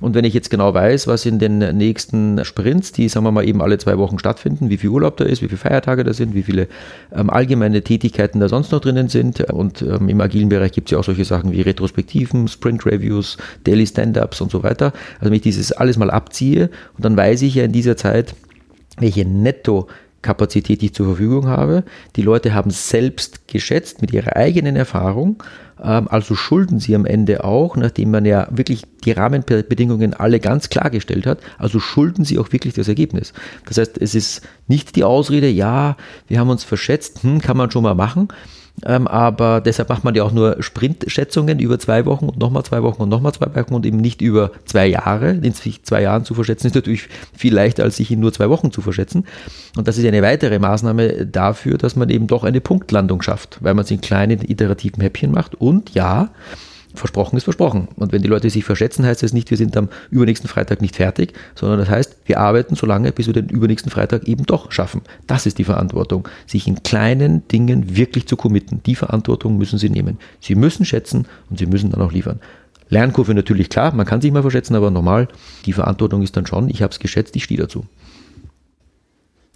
und 0.00 0.14
wenn 0.14 0.24
ich 0.24 0.32
jetzt 0.32 0.50
genau 0.50 0.72
weiß, 0.74 1.08
was 1.08 1.26
in 1.26 1.40
den 1.40 1.58
nächsten 1.58 2.44
Sprints, 2.44 2.92
die 2.92 3.08
sagen 3.08 3.26
wir 3.26 3.32
mal 3.32 3.46
eben 3.46 3.60
alle 3.60 3.78
zwei 3.78 3.98
Wochen 3.98 4.18
stattfinden, 4.18 4.70
wie 4.70 4.76
viel 4.76 4.90
Urlaub 4.90 5.16
da 5.16 5.24
ist, 5.24 5.42
wie 5.42 5.48
viele 5.48 5.58
Feiertage 5.58 6.04
da 6.04 6.12
sind, 6.12 6.34
wie 6.34 6.44
viele 6.44 6.68
ähm, 7.12 7.30
allgemeine 7.30 7.82
Tätigkeiten 7.82 8.38
da 8.38 8.48
sonst 8.48 8.70
noch 8.70 8.80
drinnen 8.80 9.08
sind. 9.08 9.40
Und 9.50 9.82
ähm, 9.82 10.08
im 10.08 10.20
agilen 10.20 10.50
Bereich 10.50 10.70
gibt 10.70 10.88
es 10.88 10.92
ja 10.92 10.98
auch 10.98 11.04
solche 11.04 11.24
Sachen 11.24 11.50
wie 11.50 11.62
Retrospektiven, 11.62 12.46
Sprint 12.46 12.86
Reviews, 12.86 13.38
Daily 13.64 13.86
Stand-ups 13.86 14.40
und 14.40 14.52
so 14.52 14.62
weiter. 14.62 14.92
Also 15.18 15.26
wenn 15.26 15.34
ich 15.34 15.42
dieses 15.42 15.72
alles 15.72 15.96
mal 15.96 16.10
abziehe 16.10 16.70
und 16.96 17.04
dann 17.04 17.16
weiß 17.16 17.42
ich 17.42 17.56
ja 17.56 17.64
in 17.64 17.72
dieser 17.72 17.96
Zeit, 17.96 18.34
welche 19.00 19.24
Netto 19.24 19.88
Kapazität, 20.22 20.80
die 20.80 20.86
ich 20.86 20.94
zur 20.94 21.06
Verfügung 21.06 21.46
habe. 21.46 21.84
Die 22.16 22.22
Leute 22.22 22.54
haben 22.54 22.70
selbst 22.70 23.48
geschätzt 23.48 24.00
mit 24.00 24.12
ihrer 24.12 24.36
eigenen 24.36 24.76
Erfahrung 24.76 25.42
ähm, 25.82 26.08
also 26.08 26.34
schulden 26.34 26.80
sie 26.80 26.94
am 26.94 27.06
Ende 27.06 27.44
auch, 27.44 27.76
nachdem 27.76 28.10
man 28.10 28.24
ja 28.24 28.48
wirklich 28.50 28.82
die 29.04 29.12
Rahmenbedingungen 29.12 30.14
alle 30.14 30.40
ganz 30.40 30.68
klargestellt 30.68 31.26
hat, 31.26 31.40
also 31.58 31.78
schulden 31.80 32.24
sie 32.24 32.38
auch 32.38 32.52
wirklich 32.52 32.74
das 32.74 32.88
Ergebnis. 32.88 33.32
Das 33.66 33.78
heißt, 33.78 33.98
es 33.98 34.14
ist 34.14 34.42
nicht 34.66 34.96
die 34.96 35.04
Ausrede, 35.04 35.48
ja, 35.48 35.96
wir 36.26 36.40
haben 36.40 36.50
uns 36.50 36.64
verschätzt, 36.64 37.22
hm, 37.22 37.40
kann 37.40 37.56
man 37.56 37.70
schon 37.70 37.82
mal 37.82 37.94
machen, 37.94 38.28
aber 38.84 39.60
deshalb 39.60 39.88
macht 39.88 40.04
man 40.04 40.14
ja 40.14 40.22
auch 40.22 40.32
nur 40.32 40.62
Sprintschätzungen 40.62 41.58
über 41.58 41.78
zwei 41.78 42.06
Wochen 42.06 42.26
und 42.26 42.38
nochmal 42.38 42.64
zwei 42.64 42.82
Wochen 42.82 43.02
und 43.02 43.08
nochmal 43.08 43.32
zwei 43.32 43.54
Wochen 43.54 43.74
und 43.74 43.86
eben 43.86 43.98
nicht 43.98 44.20
über 44.20 44.52
zwei 44.64 44.86
Jahre. 44.86 45.30
In 45.30 45.52
zwei 45.54 46.02
Jahren 46.02 46.24
zu 46.24 46.34
verschätzen 46.34 46.68
ist 46.68 46.74
natürlich 46.74 47.08
viel 47.36 47.54
leichter, 47.54 47.84
als 47.84 47.96
sich 47.96 48.10
in 48.10 48.20
nur 48.20 48.32
zwei 48.32 48.48
Wochen 48.48 48.70
zu 48.70 48.80
verschätzen. 48.80 49.24
Und 49.76 49.88
das 49.88 49.98
ist 49.98 50.06
eine 50.06 50.22
weitere 50.22 50.58
Maßnahme 50.58 51.26
dafür, 51.26 51.78
dass 51.78 51.96
man 51.96 52.08
eben 52.10 52.26
doch 52.26 52.44
eine 52.44 52.60
Punktlandung 52.60 53.22
schafft, 53.22 53.58
weil 53.60 53.74
man 53.74 53.84
es 53.84 53.90
in 53.90 54.00
kleinen 54.00 54.40
iterativen 54.48 55.00
Häppchen 55.00 55.32
macht. 55.32 55.54
Und 55.54 55.94
ja, 55.94 56.30
versprochen 56.94 57.36
ist 57.36 57.44
versprochen. 57.44 57.88
Und 57.96 58.12
wenn 58.12 58.22
die 58.22 58.28
Leute 58.28 58.50
sich 58.50 58.64
verschätzen, 58.64 59.04
heißt 59.04 59.22
das 59.22 59.32
nicht, 59.32 59.50
wir 59.50 59.56
sind 59.56 59.76
am 59.76 59.88
übernächsten 60.10 60.48
Freitag 60.48 60.80
nicht 60.80 60.96
fertig, 60.96 61.34
sondern 61.54 61.78
das 61.78 61.88
heißt, 61.88 62.16
wir 62.26 62.40
arbeiten 62.40 62.74
so 62.74 62.86
lange, 62.86 63.12
bis 63.12 63.26
wir 63.26 63.34
den 63.34 63.48
übernächsten 63.48 63.90
Freitag 63.90 64.26
eben 64.26 64.44
doch 64.44 64.72
schaffen. 64.72 65.02
Das 65.26 65.46
ist 65.46 65.58
die 65.58 65.64
Verantwortung, 65.64 66.28
sich 66.46 66.66
in 66.66 66.82
kleinen 66.82 67.46
Dingen 67.48 67.96
wirklich 67.96 68.26
zu 68.26 68.36
committen. 68.36 68.82
Die 68.84 68.94
Verantwortung 68.94 69.58
müssen 69.58 69.78
sie 69.78 69.90
nehmen. 69.90 70.18
Sie 70.40 70.54
müssen 70.54 70.84
schätzen 70.84 71.26
und 71.50 71.58
sie 71.58 71.66
müssen 71.66 71.90
dann 71.90 72.02
auch 72.02 72.12
liefern. 72.12 72.40
Lernkurve 72.90 73.34
natürlich 73.34 73.68
klar, 73.68 73.94
man 73.94 74.06
kann 74.06 74.20
sich 74.20 74.32
mal 74.32 74.42
verschätzen, 74.42 74.74
aber 74.74 74.90
normal, 74.90 75.28
die 75.66 75.74
Verantwortung 75.74 76.22
ist 76.22 76.36
dann 76.36 76.46
schon, 76.46 76.70
ich 76.70 76.82
habe 76.82 76.90
es 76.90 76.98
geschätzt, 76.98 77.36
ich 77.36 77.44
stehe 77.44 77.60
dazu. 77.60 77.84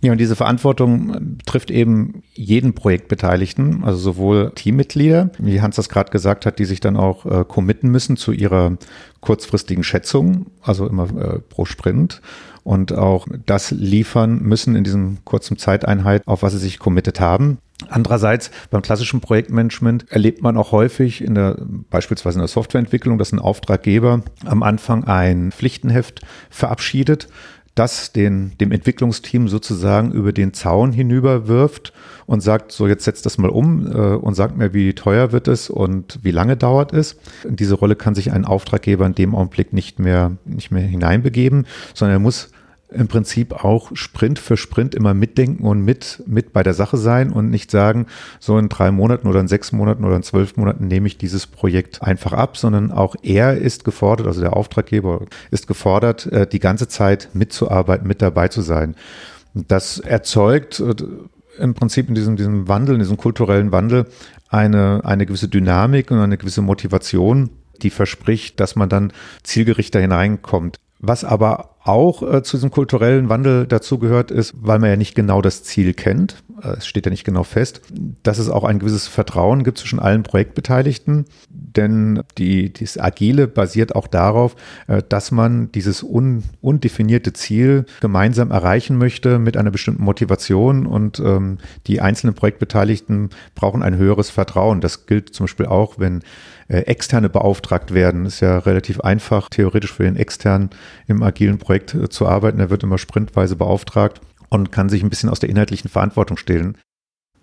Ja, 0.04 0.10
und 0.10 0.18
diese 0.18 0.34
Verantwortung 0.34 1.38
trifft 1.46 1.70
eben 1.70 2.24
jeden 2.34 2.74
Projektbeteiligten, 2.74 3.84
also 3.84 3.98
sowohl 3.98 4.50
Teammitglieder, 4.52 5.30
wie 5.38 5.62
Hans 5.62 5.76
das 5.76 5.88
gerade 5.88 6.10
gesagt 6.10 6.44
hat, 6.44 6.58
die 6.58 6.64
sich 6.64 6.80
dann 6.80 6.96
auch 6.96 7.24
äh, 7.24 7.44
committen 7.46 7.88
müssen 7.88 8.16
zu 8.16 8.32
ihrer 8.32 8.76
kurzfristigen 9.20 9.84
Schätzung, 9.84 10.46
also 10.60 10.88
immer 10.88 11.04
äh, 11.04 11.38
pro 11.38 11.66
Sprint 11.66 12.20
und 12.64 12.92
auch 12.92 13.28
das 13.46 13.70
liefern 13.70 14.42
müssen 14.42 14.74
in 14.74 14.82
diesem 14.82 15.18
kurzen 15.24 15.56
Zeiteinheit, 15.56 16.22
auf 16.26 16.42
was 16.42 16.52
sie 16.52 16.58
sich 16.58 16.80
committed 16.80 17.20
haben. 17.20 17.58
Andererseits 17.88 18.50
beim 18.70 18.82
klassischen 18.82 19.20
Projektmanagement 19.20 20.10
erlebt 20.10 20.42
man 20.42 20.56
auch 20.56 20.72
häufig 20.72 21.22
in 21.22 21.34
der, 21.34 21.58
beispielsweise 21.90 22.38
in 22.38 22.42
der 22.42 22.48
Softwareentwicklung, 22.48 23.18
dass 23.18 23.32
ein 23.32 23.38
Auftraggeber 23.38 24.22
am 24.44 24.62
Anfang 24.62 25.04
ein 25.04 25.52
Pflichtenheft 25.52 26.22
verabschiedet, 26.50 27.28
das 27.74 28.12
den, 28.12 28.52
dem 28.58 28.70
Entwicklungsteam 28.70 29.48
sozusagen 29.48 30.12
über 30.12 30.32
den 30.32 30.52
Zaun 30.52 30.92
hinüber 30.92 31.48
wirft 31.48 31.92
und 32.26 32.42
sagt, 32.42 32.70
so 32.70 32.86
jetzt 32.86 33.04
setzt 33.04 33.24
das 33.24 33.38
mal 33.38 33.48
um 33.48 33.86
äh, 33.86 34.14
und 34.14 34.34
sagt 34.34 34.56
mir, 34.56 34.74
wie 34.74 34.92
teuer 34.92 35.32
wird 35.32 35.48
es 35.48 35.70
und 35.70 36.18
wie 36.22 36.30
lange 36.30 36.56
dauert 36.56 36.92
es. 36.92 37.16
In 37.44 37.56
diese 37.56 37.74
Rolle 37.74 37.96
kann 37.96 38.14
sich 38.14 38.32
ein 38.32 38.44
Auftraggeber 38.44 39.06
in 39.06 39.14
dem 39.14 39.34
Augenblick 39.34 39.72
nicht 39.72 39.98
mehr, 39.98 40.36
nicht 40.44 40.70
mehr 40.70 40.82
hineinbegeben, 40.82 41.66
sondern 41.94 42.16
er 42.16 42.20
muss 42.20 42.50
im 42.94 43.08
Prinzip 43.08 43.64
auch 43.64 43.90
Sprint 43.94 44.38
für 44.38 44.56
Sprint 44.56 44.94
immer 44.94 45.14
mitdenken 45.14 45.64
und 45.64 45.80
mit, 45.82 46.22
mit 46.26 46.52
bei 46.52 46.62
der 46.62 46.74
Sache 46.74 46.96
sein 46.96 47.32
und 47.32 47.50
nicht 47.50 47.70
sagen, 47.70 48.06
so 48.40 48.58
in 48.58 48.68
drei 48.68 48.90
Monaten 48.90 49.26
oder 49.26 49.40
in 49.40 49.48
sechs 49.48 49.72
Monaten 49.72 50.04
oder 50.04 50.16
in 50.16 50.22
zwölf 50.22 50.56
Monaten 50.56 50.86
nehme 50.86 51.06
ich 51.06 51.18
dieses 51.18 51.46
Projekt 51.46 52.02
einfach 52.02 52.32
ab, 52.32 52.56
sondern 52.56 52.90
auch 52.90 53.16
er 53.22 53.56
ist 53.56 53.84
gefordert, 53.84 54.26
also 54.26 54.40
der 54.40 54.56
Auftraggeber 54.56 55.26
ist 55.50 55.66
gefordert, 55.66 56.26
äh, 56.26 56.46
die 56.46 56.60
ganze 56.60 56.88
Zeit 56.88 57.30
mitzuarbeiten, 57.34 58.06
mit 58.06 58.22
dabei 58.22 58.48
zu 58.48 58.62
sein. 58.62 58.94
Das 59.54 59.98
erzeugt 59.98 60.80
äh, 60.80 60.94
im 61.58 61.74
Prinzip 61.74 62.08
in 62.08 62.14
diesem, 62.14 62.36
diesem 62.36 62.68
Wandel, 62.68 62.94
in 62.94 63.00
diesem 63.00 63.16
kulturellen 63.16 63.72
Wandel 63.72 64.06
eine, 64.48 65.00
eine 65.04 65.26
gewisse 65.26 65.48
Dynamik 65.48 66.10
und 66.10 66.18
eine 66.18 66.38
gewisse 66.38 66.62
Motivation, 66.62 67.50
die 67.82 67.90
verspricht, 67.90 68.60
dass 68.60 68.76
man 68.76 68.88
dann 68.88 69.12
zielgerichter 69.42 70.00
hineinkommt 70.00 70.78
Was 71.04 71.24
aber 71.24 71.70
auch 71.82 72.22
äh, 72.22 72.42
zu 72.44 72.56
diesem 72.56 72.70
kulturellen 72.70 73.28
Wandel 73.28 73.66
dazugehört 73.66 74.30
ist, 74.30 74.54
weil 74.56 74.78
man 74.78 74.88
ja 74.88 74.96
nicht 74.96 75.16
genau 75.16 75.42
das 75.42 75.64
Ziel 75.64 75.94
kennt, 75.94 76.44
äh, 76.62 76.76
es 76.76 76.86
steht 76.86 77.06
ja 77.06 77.10
nicht 77.10 77.24
genau 77.24 77.42
fest, 77.42 77.82
dass 78.22 78.38
es 78.38 78.48
auch 78.48 78.62
ein 78.62 78.78
gewisses 78.78 79.08
Vertrauen 79.08 79.64
gibt 79.64 79.78
zwischen 79.78 79.98
allen 79.98 80.22
Projektbeteiligten, 80.22 81.24
denn 81.76 82.22
die, 82.38 82.72
dieses 82.72 82.98
Agile 82.98 83.48
basiert 83.48 83.94
auch 83.94 84.06
darauf, 84.06 84.56
äh, 84.86 85.02
dass 85.08 85.30
man 85.30 85.70
dieses 85.72 86.02
un, 86.02 86.44
undefinierte 86.60 87.32
Ziel 87.32 87.86
gemeinsam 88.00 88.50
erreichen 88.50 88.98
möchte 88.98 89.38
mit 89.38 89.56
einer 89.56 89.70
bestimmten 89.70 90.04
Motivation 90.04 90.86
und 90.86 91.20
ähm, 91.20 91.58
die 91.86 92.00
einzelnen 92.00 92.34
Projektbeteiligten 92.34 93.30
brauchen 93.54 93.82
ein 93.82 93.96
höheres 93.96 94.30
Vertrauen. 94.30 94.80
Das 94.80 95.06
gilt 95.06 95.34
zum 95.34 95.44
Beispiel 95.44 95.66
auch, 95.66 95.98
wenn 95.98 96.22
äh, 96.68 96.78
externe 96.78 97.28
beauftragt 97.28 97.92
werden. 97.92 98.26
Ist 98.26 98.40
ja 98.40 98.58
relativ 98.58 99.00
einfach, 99.00 99.48
theoretisch 99.48 99.92
für 99.92 100.04
den 100.04 100.16
externen 100.16 100.70
im 101.06 101.22
agilen 101.22 101.58
Projekt 101.58 101.94
äh, 101.94 102.08
zu 102.08 102.26
arbeiten. 102.26 102.60
Er 102.60 102.70
wird 102.70 102.82
immer 102.82 102.98
sprintweise 102.98 103.56
beauftragt 103.56 104.20
und 104.48 104.72
kann 104.72 104.88
sich 104.88 105.02
ein 105.02 105.10
bisschen 105.10 105.28
aus 105.28 105.40
der 105.40 105.50
inhaltlichen 105.50 105.90
Verantwortung 105.90 106.36
stehlen. 106.36 106.76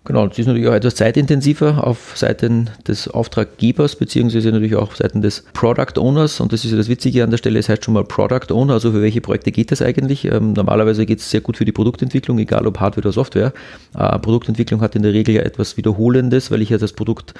Genau, 0.06 0.26
das 0.26 0.38
ist 0.38 0.46
natürlich 0.46 0.66
auch 0.66 0.74
etwas 0.74 0.94
zeitintensiver 0.94 1.86
auf 1.86 2.16
Seiten 2.16 2.70
des 2.88 3.06
Auftraggebers, 3.06 3.96
beziehungsweise 3.96 4.50
natürlich 4.50 4.74
auch 4.74 4.84
auf 4.84 4.96
Seiten 4.96 5.20
des 5.20 5.44
Product 5.52 5.98
Owners. 5.98 6.40
Und 6.40 6.54
das 6.54 6.64
ist 6.64 6.70
ja 6.70 6.78
das 6.78 6.88
Witzige 6.88 7.22
an 7.22 7.30
der 7.30 7.36
Stelle, 7.36 7.58
es 7.58 7.68
heißt 7.68 7.84
schon 7.84 7.92
mal 7.92 8.04
Product 8.04 8.50
Owner, 8.50 8.72
also 8.72 8.92
für 8.92 9.02
welche 9.02 9.20
Projekte 9.20 9.52
geht 9.52 9.70
das 9.70 9.82
eigentlich? 9.82 10.24
Ähm, 10.24 10.54
normalerweise 10.54 11.04
geht 11.04 11.18
es 11.18 11.30
sehr 11.30 11.42
gut 11.42 11.58
für 11.58 11.66
die 11.66 11.72
Produktentwicklung, 11.72 12.38
egal 12.38 12.66
ob 12.66 12.80
Hardware 12.80 13.08
oder 13.08 13.12
Software. 13.12 13.52
Äh, 13.94 14.18
Produktentwicklung 14.20 14.80
hat 14.80 14.96
in 14.96 15.02
der 15.02 15.12
Regel 15.12 15.34
ja 15.34 15.42
etwas 15.42 15.76
Wiederholendes, 15.76 16.50
weil 16.50 16.62
ich 16.62 16.70
ja 16.70 16.78
das 16.78 16.94
Produkt 16.94 17.34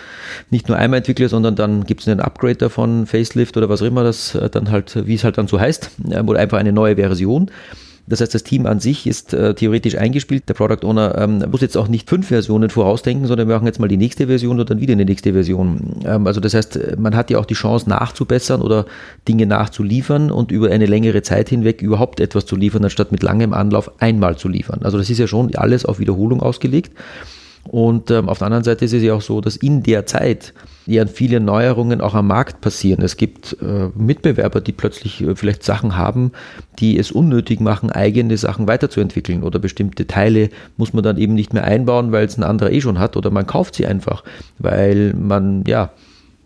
nicht 0.50 0.68
nur 0.68 0.76
einmal 0.76 0.98
entwickle, 0.98 1.30
sondern 1.30 1.56
dann 1.56 1.84
gibt 1.84 2.02
es 2.02 2.08
einen 2.08 2.20
Upgrade 2.20 2.56
davon, 2.56 3.06
Facelift 3.06 3.56
oder 3.56 3.70
was 3.70 3.80
auch 3.80 3.86
immer 3.86 4.04
das 4.04 4.34
äh, 4.34 4.50
dann 4.50 4.70
halt, 4.70 5.06
wie 5.06 5.14
es 5.14 5.24
halt 5.24 5.38
dann 5.38 5.48
so 5.48 5.58
heißt, 5.58 5.90
äh, 6.10 6.20
oder 6.20 6.38
einfach 6.38 6.58
eine 6.58 6.72
neue 6.72 6.96
Version. 6.96 7.50
Das 8.10 8.20
heißt, 8.20 8.34
das 8.34 8.42
Team 8.42 8.66
an 8.66 8.80
sich 8.80 9.06
ist 9.06 9.32
äh, 9.32 9.54
theoretisch 9.54 9.96
eingespielt. 9.96 10.48
Der 10.48 10.54
Product 10.54 10.84
Owner 10.84 11.16
ähm, 11.16 11.44
muss 11.50 11.60
jetzt 11.60 11.76
auch 11.76 11.88
nicht 11.88 12.08
fünf 12.08 12.26
Versionen 12.26 12.68
vorausdenken, 12.68 13.26
sondern 13.26 13.48
wir 13.48 13.54
machen 13.54 13.66
jetzt 13.66 13.78
mal 13.78 13.88
die 13.88 13.96
nächste 13.96 14.26
Version 14.26 14.60
und 14.60 14.68
dann 14.68 14.80
wieder 14.80 14.92
eine 14.92 15.04
nächste 15.04 15.32
Version. 15.32 16.02
Ähm, 16.04 16.26
also 16.26 16.40
das 16.40 16.52
heißt, 16.54 16.98
man 16.98 17.16
hat 17.16 17.30
ja 17.30 17.38
auch 17.38 17.46
die 17.46 17.54
Chance 17.54 17.88
nachzubessern 17.88 18.60
oder 18.60 18.84
Dinge 19.28 19.46
nachzuliefern 19.46 20.30
und 20.30 20.50
über 20.50 20.70
eine 20.70 20.86
längere 20.86 21.22
Zeit 21.22 21.48
hinweg 21.48 21.80
überhaupt 21.82 22.20
etwas 22.20 22.46
zu 22.46 22.56
liefern, 22.56 22.84
anstatt 22.84 23.12
mit 23.12 23.22
langem 23.22 23.52
Anlauf 23.52 23.90
einmal 24.00 24.36
zu 24.36 24.48
liefern. 24.48 24.80
Also 24.82 24.98
das 24.98 25.08
ist 25.08 25.18
ja 25.18 25.26
schon 25.26 25.54
alles 25.54 25.84
auf 25.86 26.00
Wiederholung 26.00 26.42
ausgelegt. 26.42 26.92
Und 27.64 28.10
ähm, 28.10 28.28
auf 28.28 28.38
der 28.38 28.46
anderen 28.46 28.64
Seite 28.64 28.84
ist 28.84 28.92
es 28.92 29.02
ja 29.02 29.14
auch 29.14 29.22
so, 29.22 29.40
dass 29.40 29.56
in 29.56 29.82
der 29.82 30.06
Zeit 30.06 30.54
ja 30.86 31.06
viele 31.06 31.40
Neuerungen 31.40 32.00
auch 32.00 32.14
am 32.14 32.26
Markt 32.26 32.60
passieren. 32.60 33.02
Es 33.02 33.16
gibt 33.16 33.56
äh, 33.60 33.88
Mitbewerber, 33.94 34.60
die 34.60 34.72
plötzlich 34.72 35.20
äh, 35.20 35.36
vielleicht 35.36 35.62
Sachen 35.62 35.96
haben, 35.96 36.32
die 36.78 36.98
es 36.98 37.12
unnötig 37.12 37.60
machen, 37.60 37.90
eigene 37.90 38.36
Sachen 38.36 38.66
weiterzuentwickeln 38.66 39.42
oder 39.42 39.58
bestimmte 39.58 40.06
Teile 40.06 40.48
muss 40.76 40.92
man 40.92 41.04
dann 41.04 41.18
eben 41.18 41.34
nicht 41.34 41.52
mehr 41.52 41.64
einbauen, 41.64 42.12
weil 42.12 42.26
es 42.26 42.36
ein 42.36 42.42
anderer 42.42 42.72
eh 42.72 42.80
schon 42.80 42.98
hat 42.98 43.16
oder 43.16 43.30
man 43.30 43.46
kauft 43.46 43.74
sie 43.74 43.86
einfach, 43.86 44.24
weil 44.58 45.14
man 45.14 45.64
ja 45.66 45.90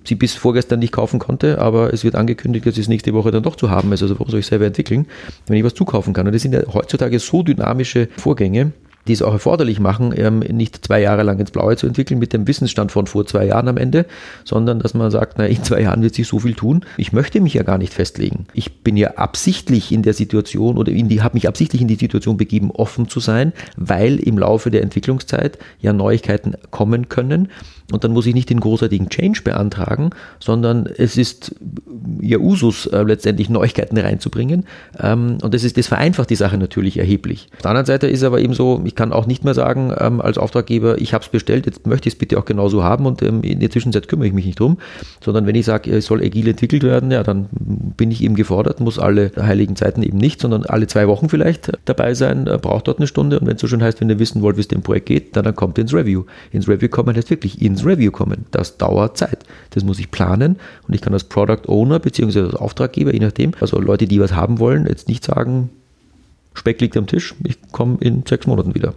sie 0.06 0.14
bis 0.14 0.35
vorgestern 0.35 0.80
nicht 0.80 0.92
kaufen 0.92 1.18
konnte, 1.18 1.59
aber 1.59 1.92
es 1.92 2.04
wird 2.04 2.14
angekündigt, 2.14 2.66
dass 2.66 2.76
es 2.76 2.88
nächste 2.88 3.14
Woche 3.14 3.30
dann 3.30 3.42
doch 3.42 3.56
zu 3.56 3.71
haben 3.71 3.92
ist. 3.92 4.02
Also 4.02 4.18
warum 4.18 4.30
soll 4.30 4.40
ich 4.40 4.47
selber 4.47 4.66
entwickeln, 4.66 5.06
wenn 5.47 5.56
ich 5.56 5.64
was 5.64 5.75
zukaufen 5.75 6.12
kann? 6.12 6.26
Und 6.26 6.35
das 6.35 6.42
sind 6.42 6.52
ja 6.52 6.61
heutzutage 6.73 7.18
so 7.18 7.42
dynamische 7.42 8.09
Vorgänge, 8.16 8.73
die 9.07 9.13
es 9.13 9.23
auch 9.23 9.33
erforderlich 9.33 9.81
machen, 9.81 10.15
ähm, 10.17 10.39
nicht 10.41 10.85
zwei 10.85 11.01
Jahre 11.01 11.23
lang 11.23 11.39
ins 11.39 11.51
Blaue 11.51 11.77
zu 11.77 11.87
entwickeln 11.87 12.19
mit 12.19 12.33
dem 12.33 12.47
Wissensstand 12.47 12.93
von 12.93 13.07
vor 13.07 13.27
zwei 13.27 13.47
Jahren 13.47 13.69
am 13.69 13.77
Ende, 13.77 14.07
sondern 14.45 14.79
dass 14.79 14.95
man 14.95 15.11
sagt, 15.11 15.39
na, 15.39 15.47
in 15.47 15.63
zwei 15.63 15.83
Jahren 15.83 16.03
wird 16.03 16.15
sich 16.15 16.27
so 16.27 16.39
viel 16.41 16.55
tun. 16.55 16.85
Ich 16.97 17.13
möchte 17.13 17.41
mich 17.41 17.55
ja 17.55 17.63
gar 17.63 17.79
nicht 17.79 17.93
festlegen. 17.93 18.47
Ich 18.55 18.83
bin 18.83 18.97
ja 18.97 19.13
absichtlich 19.13 19.93
in 19.93 20.03
der 20.03 20.15
Situation 20.15 20.79
oder 20.79 20.93
in 20.93 21.09
die, 21.09 21.23
habe 21.23 21.35
mich 21.35 21.49
absichtlich 21.49 21.83
in 21.83 21.89
die 21.89 21.97
Situation 21.97 22.37
begeben, 22.37 22.71
offen 22.71 23.09
zu 23.09 23.21
sein, 23.21 23.53
weil 23.77 24.17
im 24.17 24.39
Laufe 24.39 24.71
der 24.71 24.83
Entwicklungszeit 24.83 25.59
ja 25.81 25.93
Neuigkeiten 25.93 26.55
kommen 26.71 27.09
können. 27.09 27.49
Und 27.93 28.03
dann 28.03 28.12
muss 28.12 28.25
ich 28.26 28.35
nicht 28.35 28.49
den 28.49 28.61
großartigen 28.61 29.11
Change 29.11 29.43
beantragen, 29.43 30.11
sondern 30.41 30.87
es 30.87 31.19
ist 31.19 31.55
ja 32.21 32.38
Usus, 32.38 32.87
äh, 32.87 33.03
letztendlich 33.03 33.50
Neuigkeiten 33.50 33.99
reinzubringen. 33.99 34.64
Ähm, 34.99 35.37
und 35.43 35.53
das, 35.53 35.64
ist, 35.64 35.76
das 35.76 35.88
vereinfacht 35.88 36.31
die 36.31 36.35
Sache 36.37 36.57
natürlich 36.57 36.99
erheblich. 36.99 37.49
Auf 37.57 37.62
der 37.62 37.71
anderen 37.73 37.87
Seite 37.87 38.07
ist 38.07 38.23
aber 38.23 38.41
eben 38.41 38.55
so, 38.55 38.81
ich 38.87 38.95
kann 38.95 39.12
auch 39.12 39.26
nicht 39.26 39.45
mehr 39.45 39.53
sagen 39.53 39.93
ähm, 39.99 40.23
als 40.23 40.38
Auftraggeber, 40.38 40.99
ich 41.00 41.12
habe 41.12 41.23
es 41.25 41.29
bestellt, 41.29 41.67
jetzt 41.67 41.87
möchte 41.87 42.09
ich 42.09 42.14
es 42.14 42.19
bitte 42.19 42.38
auch 42.38 42.47
genauso 42.47 42.83
haben 42.83 43.05
und 43.05 43.21
ähm, 43.23 43.43
in 43.43 43.61
der 43.61 43.71
Zwischenzeit 43.71 44.09
kümmere 44.09 44.29
ich 44.29 44.33
mich 44.33 44.47
nicht 44.47 44.61
drum, 44.61 44.79
sondern 45.23 45.47
wenn 45.47 45.55
ich 45.55 45.67
sage, 45.67 45.91
es 45.91 46.07
soll 46.07 46.23
agil 46.23 46.49
entwickelt 46.49 46.85
werden, 46.85 47.11
ja, 47.11 47.23
dann 47.23 47.49
bin 47.53 48.11
ich 48.11 48.23
eben 48.23 48.35
gefordert, 48.35 48.81
muss 48.81 48.99
alle 48.99 49.31
heiligen 49.38 49.76
Zeiten 49.76 50.03
eben 50.03 50.17
nicht, 50.17 50.41
sondern 50.41 50.64
alle 50.64 50.87
zwei 50.87 51.07
Wochen 51.07 51.29
vielleicht 51.29 51.73
dabei 51.85 52.14
sein, 52.14 52.47
äh, 52.47 52.59
braucht 52.61 52.88
dort 52.88 52.99
eine 52.99 53.07
Stunde 53.07 53.41
und 53.41 53.47
wenn 53.47 53.57
es 53.57 53.61
so 53.61 53.67
schön 53.67 53.83
heißt, 53.83 54.00
wenn 54.00 54.09
ihr 54.09 54.19
wissen 54.19 54.41
wollt, 54.41 54.57
wie 54.57 54.62
es 54.62 54.69
dem 54.69 54.83
Projekt 54.83 55.07
geht, 55.07 55.37
dann, 55.37 55.45
dann 55.45 55.55
kommt 55.55 55.76
ihr 55.79 55.83
ins 55.83 55.93
Review. 55.93 56.25
Ins 56.50 56.67
Review 56.67 56.88
kommen 56.88 57.14
heißt 57.14 57.29
wirklich 57.29 57.61
in 57.61 57.74
ins 57.75 57.87
Review 57.87 58.11
kommen. 58.11 58.47
Das 58.50 58.76
dauert 58.76 59.16
Zeit. 59.16 59.45
Das 59.71 59.85
muss 59.85 59.99
ich 59.99 60.11
planen 60.11 60.57
und 60.87 60.95
ich 60.95 61.00
kann 61.00 61.12
als 61.12 61.25
Product 61.25 61.69
Owner 61.69 61.99
bzw. 61.99 62.40
als 62.40 62.54
Auftraggeber, 62.54 63.12
je 63.12 63.21
nachdem, 63.21 63.52
also 63.61 63.81
Leute, 63.81 64.07
die 64.07 64.21
was 64.21 64.33
haben 64.33 64.59
wollen, 64.59 64.87
jetzt 64.87 65.09
nicht 65.09 65.25
sagen, 65.25 65.71
Speck 66.54 66.81
liegt 66.81 66.97
am 66.97 67.07
Tisch, 67.07 67.35
ich 67.45 67.59
komme 67.73 67.99
in 68.00 68.25
sechs 68.26 68.47
Monaten 68.47 68.75
wieder. 68.75 68.95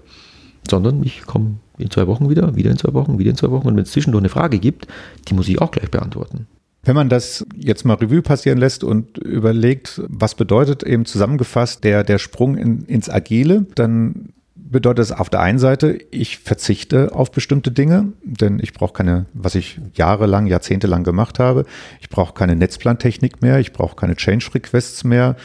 Sondern 0.69 1.03
ich 1.03 1.25
komme 1.25 1.55
in 1.77 1.89
zwei 1.89 2.07
Wochen 2.07 2.29
wieder, 2.29 2.55
wieder 2.55 2.71
in 2.71 2.77
zwei 2.77 2.93
Wochen, 2.93 3.19
wieder 3.19 3.31
in 3.31 3.37
zwei 3.37 3.51
Wochen. 3.51 3.67
Und 3.67 3.75
wenn 3.75 3.83
es 3.83 3.91
zwischendurch 3.91 4.21
eine 4.21 4.29
Frage 4.29 4.59
gibt, 4.59 4.87
die 5.27 5.33
muss 5.33 5.47
ich 5.47 5.59
auch 5.61 5.71
gleich 5.71 5.89
beantworten. 5.89 6.47
Wenn 6.83 6.95
man 6.95 7.09
das 7.09 7.45
jetzt 7.55 7.83
mal 7.83 7.95
Revue 7.95 8.21
passieren 8.21 8.59
lässt 8.59 8.83
und 8.83 9.17
überlegt, 9.17 10.01
was 10.07 10.35
bedeutet 10.35 10.83
eben 10.83 11.05
zusammengefasst 11.05 11.83
der, 11.83 12.03
der 12.03 12.17
Sprung 12.17 12.57
in, 12.57 12.83
ins 12.83 13.09
Agile, 13.09 13.65
dann 13.75 14.29
bedeutet 14.69 15.05
es 15.05 15.11
auf 15.11 15.29
der 15.29 15.41
einen 15.41 15.59
Seite, 15.59 15.97
ich 16.11 16.39
verzichte 16.39 17.13
auf 17.13 17.31
bestimmte 17.31 17.71
Dinge, 17.71 18.13
denn 18.23 18.59
ich 18.61 18.73
brauche 18.73 18.93
keine, 18.93 19.25
was 19.33 19.55
ich 19.55 19.79
jahrelang, 19.93 20.47
jahrzehntelang 20.47 21.03
gemacht 21.03 21.39
habe, 21.39 21.65
ich 22.01 22.09
brauche 22.09 22.33
keine 22.33 22.55
Netzplantechnik 22.55 23.41
mehr, 23.41 23.59
ich 23.59 23.73
brauche 23.73 23.95
keine 23.95 24.15
Change 24.15 24.49
Requests 24.53 25.03
mehr 25.03 25.35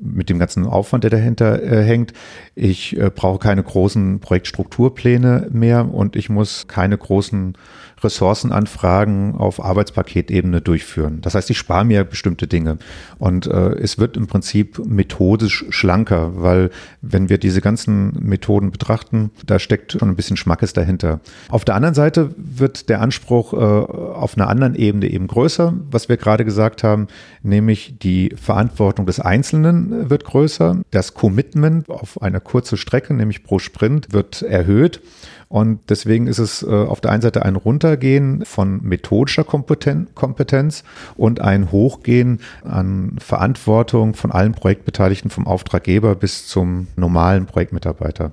mit 0.00 0.30
dem 0.30 0.38
ganzen 0.38 0.66
Aufwand, 0.66 1.04
der 1.04 1.10
dahinter 1.10 1.62
äh, 1.62 1.82
hängt. 1.82 2.12
Ich 2.54 2.96
äh, 2.96 3.10
brauche 3.14 3.38
keine 3.38 3.62
großen 3.62 4.20
Projektstrukturpläne 4.20 5.48
mehr 5.50 5.92
und 5.92 6.16
ich 6.16 6.28
muss 6.28 6.68
keine 6.68 6.96
großen 6.96 7.54
Ressourcenanfragen 8.02 9.34
auf 9.36 9.62
Arbeitspaketebene 9.62 10.60
durchführen. 10.60 11.20
Das 11.20 11.34
heißt, 11.34 11.50
ich 11.50 11.58
spare 11.58 11.84
mir 11.84 12.04
bestimmte 12.04 12.46
Dinge 12.46 12.78
und 13.18 13.46
äh, 13.46 13.70
es 13.74 13.98
wird 13.98 14.16
im 14.16 14.26
Prinzip 14.26 14.78
methodisch 14.84 15.64
schlanker, 15.70 16.42
weil 16.42 16.70
wenn 17.00 17.28
wir 17.28 17.38
diese 17.38 17.60
ganzen 17.60 18.12
Methoden 18.20 18.70
betrachten, 18.70 19.30
da 19.46 19.58
steckt 19.58 19.92
schon 19.92 20.08
ein 20.08 20.16
bisschen 20.16 20.36
Schmackes 20.36 20.72
dahinter. 20.72 21.20
Auf 21.48 21.64
der 21.64 21.74
anderen 21.74 21.94
Seite 21.94 22.34
wird 22.36 22.88
der 22.88 23.00
Anspruch 23.00 23.52
äh, 23.52 23.56
auf 23.56 24.36
einer 24.36 24.48
anderen 24.48 24.74
Ebene 24.74 25.08
eben 25.08 25.26
größer, 25.26 25.74
was 25.90 26.08
wir 26.08 26.16
gerade 26.16 26.44
gesagt 26.44 26.84
haben, 26.84 27.08
nämlich 27.42 27.98
die 27.98 28.34
Verantwortung 28.40 29.06
des 29.06 29.20
Einzelnen 29.20 30.10
wird 30.10 30.24
größer, 30.24 30.80
das 30.90 31.14
Commitment 31.14 31.88
auf 31.88 32.22
eine 32.22 32.40
kurze 32.40 32.76
Strecke, 32.76 33.14
nämlich 33.14 33.42
pro 33.42 33.58
Sprint, 33.58 34.12
wird 34.12 34.42
erhöht 34.42 35.00
und 35.48 35.80
deswegen 35.88 36.26
ist 36.26 36.38
es 36.38 36.62
äh, 36.62 36.66
auf 36.66 37.00
der 37.00 37.10
einen 37.10 37.22
Seite 37.22 37.44
ein 37.44 37.56
Runtergehen 37.56 38.44
von 38.44 38.82
methodischer 38.82 39.44
Kompeten 39.44 40.08
Kompetenz 40.14 40.84
und 41.16 41.40
ein 41.40 41.72
Hochgehen 41.72 42.40
an 42.64 43.16
Verantwortung 43.18 44.14
von 44.14 44.30
allen 44.30 44.52
Projektbeteiligten, 44.52 45.30
vom 45.30 45.46
Auftraggeber 45.46 46.14
bis 46.14 46.46
zum 46.46 46.88
normalen 46.96 47.46
Projektmitarbeiter. 47.46 48.32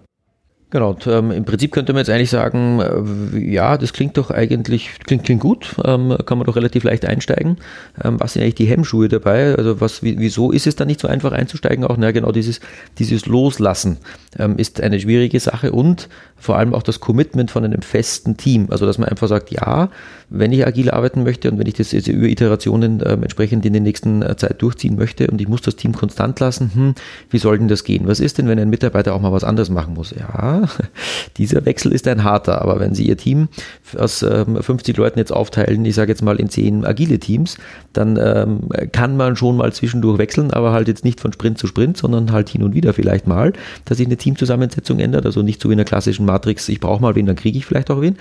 Genau, 0.76 0.90
und, 0.90 1.08
ähm, 1.08 1.32
im 1.32 1.46
Prinzip 1.46 1.72
könnte 1.72 1.94
man 1.94 2.02
jetzt 2.02 2.10
eigentlich 2.10 2.30
sagen, 2.30 2.82
äh, 2.82 3.40
ja, 3.40 3.78
das 3.78 3.94
klingt 3.94 4.18
doch 4.18 4.30
eigentlich, 4.30 4.90
klingt, 5.06 5.24
klingt 5.24 5.40
gut, 5.40 5.74
ähm, 5.86 6.14
kann 6.26 6.38
man 6.38 6.46
doch 6.46 6.58
relativ 6.58 6.84
leicht 6.84 7.06
einsteigen. 7.06 7.60
Ähm, 8.04 8.20
was 8.20 8.34
sind 8.34 8.42
eigentlich 8.42 8.56
die 8.56 8.66
Hemmschuhe 8.66 9.08
dabei? 9.08 9.56
Also 9.56 9.80
was, 9.80 10.04
wieso 10.04 10.52
ist 10.52 10.68
es 10.68 10.76
dann 10.76 10.90
nicht 10.90 11.00
so 11.00 11.08
einfach 11.08 11.32
einzusteigen? 11.32 11.86
Auch, 11.86 11.96
na 11.96 12.12
genau, 12.12 12.34
dieses, 12.34 12.60
dieses 13.00 13.26
Loslassen 13.26 14.00
ähm, 14.38 14.58
ist 14.58 14.82
eine 14.82 15.00
schwierige 15.00 15.40
Sache 15.40 15.72
und 15.72 16.10
vor 16.36 16.58
allem 16.58 16.74
auch 16.74 16.84
das 16.84 17.00
Commitment 17.00 17.52
von 17.52 17.64
einem 17.64 17.82
festen 17.82 18.36
Team. 18.36 18.68
Also 18.70 18.86
dass 18.86 18.98
man 18.98 19.08
einfach 19.08 19.30
sagt, 19.30 19.52
ja, 19.52 19.90
wenn 20.30 20.52
ich 20.52 20.68
agil 20.68 20.92
arbeiten 20.92 21.24
möchte 21.24 21.50
und 21.50 21.58
wenn 21.58 21.68
ich 21.68 21.76
das 21.76 21.94
jetzt 21.94 22.08
über 22.08 22.28
Iterationen 22.28 23.00
äh, 23.00 23.14
entsprechend 23.14 23.66
in 23.66 23.74
der 23.74 23.82
nächsten 23.82 24.22
äh, 24.22 24.36
Zeit 24.36 24.62
durchziehen 24.62 24.98
möchte 24.98 25.28
und 25.28 25.40
ich 25.40 25.48
muss 25.48 25.62
das 25.62 25.78
Team 25.78 25.94
konstant 25.94 26.40
lassen, 26.42 26.72
hm, 26.74 26.96
wie 27.30 27.38
soll 27.38 27.58
denn 27.58 27.70
das 27.70 27.84
gehen? 27.84 28.08
Was 28.08 28.20
ist 28.20 28.38
denn, 28.38 28.48
wenn 28.48 28.60
ein 28.60 28.70
Mitarbeiter 28.70 29.14
auch 29.14 29.22
mal 29.22 29.32
was 29.32 29.46
anderes 29.46 29.70
machen 29.70 29.94
muss? 29.94 30.12
Ja, 30.12 30.65
Dieser 31.38 31.66
Wechsel 31.66 31.92
ist 31.92 32.08
ein 32.08 32.24
harter, 32.24 32.62
aber 32.62 32.80
wenn 32.80 32.94
Sie 32.96 33.08
Ihr 33.08 33.18
Team 33.18 33.50
aus 33.98 34.20
50 34.20 34.98
ähm, 34.98 35.04
Leuten 35.04 35.20
jetzt 35.20 35.32
aufteilen, 35.32 35.86
ich 35.86 35.96
sage 35.96 36.12
jetzt 36.12 36.22
mal 36.22 36.40
in 36.40 36.50
10 36.50 36.86
agile 36.86 37.20
Teams, 37.20 37.58
dann 37.94 38.18
ähm, 38.18 38.70
kann 38.92 39.18
man 39.18 39.36
schon 39.36 39.58
mal 39.58 39.72
zwischendurch 39.74 40.18
wechseln, 40.18 40.52
aber 40.52 40.72
halt 40.72 40.88
jetzt 40.88 41.04
nicht 41.04 41.20
von 41.20 41.34
Sprint 41.34 41.58
zu 41.58 41.68
Sprint, 41.68 41.98
sondern 41.98 42.32
halt 42.32 42.50
hin 42.50 42.64
und 42.64 42.74
wieder 42.74 42.94
vielleicht 42.94 43.28
mal, 43.28 43.54
dass 43.86 43.98
sich 43.98 44.08
eine 44.08 44.18
Teamzusammensetzung 44.18 45.00
ändert. 45.00 45.26
Also 45.26 45.42
nicht 45.42 45.62
so 45.62 45.70
wie 45.70 45.74
in 45.74 45.78
der 45.78 45.86
klassischen 45.86 46.26
Matrix, 46.26 46.70
ich 46.70 46.80
brauche 46.80 47.02
mal 47.02 47.16
wen, 47.16 47.26
dann 47.26 47.36
kriege 47.36 47.58
ich 47.58 47.66
vielleicht 47.66 47.92
auch 47.92 48.02
wen. 48.02 48.18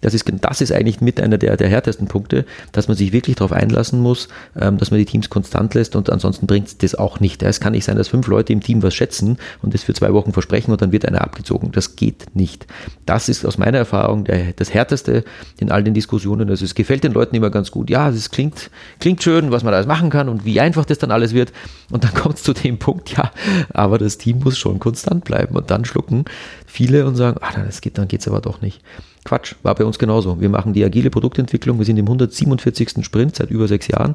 Das 0.00 0.14
ist, 0.14 0.30
das 0.40 0.60
ist 0.60 0.72
eigentlich 0.72 1.00
mit 1.00 1.20
einer 1.20 1.38
der, 1.38 1.56
der 1.56 1.68
härtesten 1.68 2.06
Punkte, 2.06 2.44
dass 2.70 2.86
man 2.86 2.96
sich 2.96 3.12
wirklich 3.12 3.36
darauf 3.36 3.52
einlassen 3.52 4.00
muss, 4.00 4.28
ähm, 4.58 4.78
dass 4.78 4.90
man 4.90 4.98
die 4.98 5.06
Teams 5.06 5.28
konstant 5.28 5.74
lässt 5.74 5.96
und 5.96 6.10
ansonsten 6.10 6.46
bringt 6.46 6.82
das 6.82 6.94
auch 6.94 7.18
nicht. 7.18 7.42
Es 7.42 7.60
kann 7.60 7.72
nicht 7.72 7.84
sein, 7.84 7.96
dass 7.96 8.08
fünf 8.08 8.28
Leute 8.28 8.52
im 8.52 8.60
Team 8.60 8.82
was 8.82 8.94
schätzen 8.94 9.38
und 9.60 9.74
das 9.74 9.82
für 9.82 9.94
zwei 9.94 10.12
Wochen 10.12 10.32
versprechen 10.32 10.70
und 10.70 10.80
dann 10.80 10.92
wird 10.92 11.04
einer 11.04 11.22
abgezogen. 11.22 11.72
Das 11.72 11.87
geht 11.96 12.34
nicht. 12.34 12.66
Das 13.06 13.28
ist 13.28 13.44
aus 13.44 13.58
meiner 13.58 13.78
Erfahrung 13.78 14.24
der, 14.24 14.52
das 14.52 14.72
Härteste 14.72 15.24
in 15.58 15.70
all 15.70 15.82
den 15.84 15.94
Diskussionen. 15.94 16.48
Also 16.50 16.64
es 16.64 16.74
gefällt 16.74 17.04
den 17.04 17.12
Leuten 17.12 17.36
immer 17.36 17.50
ganz 17.50 17.70
gut. 17.70 17.90
Ja, 17.90 18.08
es 18.08 18.30
klingt, 18.30 18.70
klingt 19.00 19.22
schön, 19.22 19.50
was 19.50 19.64
man 19.64 19.74
alles 19.74 19.86
machen 19.86 20.10
kann 20.10 20.28
und 20.28 20.44
wie 20.44 20.60
einfach 20.60 20.84
das 20.84 20.98
dann 20.98 21.10
alles 21.10 21.34
wird. 21.34 21.52
Und 21.90 22.04
dann 22.04 22.14
kommt 22.14 22.36
es 22.36 22.42
zu 22.42 22.52
dem 22.52 22.78
Punkt, 22.78 23.16
ja, 23.16 23.30
aber 23.72 23.98
das 23.98 24.18
Team 24.18 24.40
muss 24.40 24.58
schon 24.58 24.78
konstant 24.78 25.24
bleiben 25.24 25.56
und 25.56 25.70
dann 25.70 25.84
schlucken 25.84 26.24
viele 26.66 27.06
und 27.06 27.16
sagen, 27.16 27.38
ah, 27.40 27.52
das 27.64 27.80
geht, 27.80 27.98
dann 27.98 28.08
geht 28.08 28.20
es 28.20 28.28
aber 28.28 28.40
doch 28.40 28.60
nicht. 28.60 28.82
Quatsch, 29.24 29.54
war 29.62 29.74
bei 29.74 29.84
uns 29.84 29.98
genauso. 29.98 30.40
Wir 30.40 30.48
machen 30.48 30.72
die 30.72 30.84
agile 30.84 31.10
Produktentwicklung, 31.10 31.78
wir 31.78 31.84
sind 31.84 31.98
im 31.98 32.06
147. 32.06 33.04
Sprint 33.04 33.36
seit 33.36 33.50
über 33.50 33.68
sechs 33.68 33.88
Jahren 33.88 34.14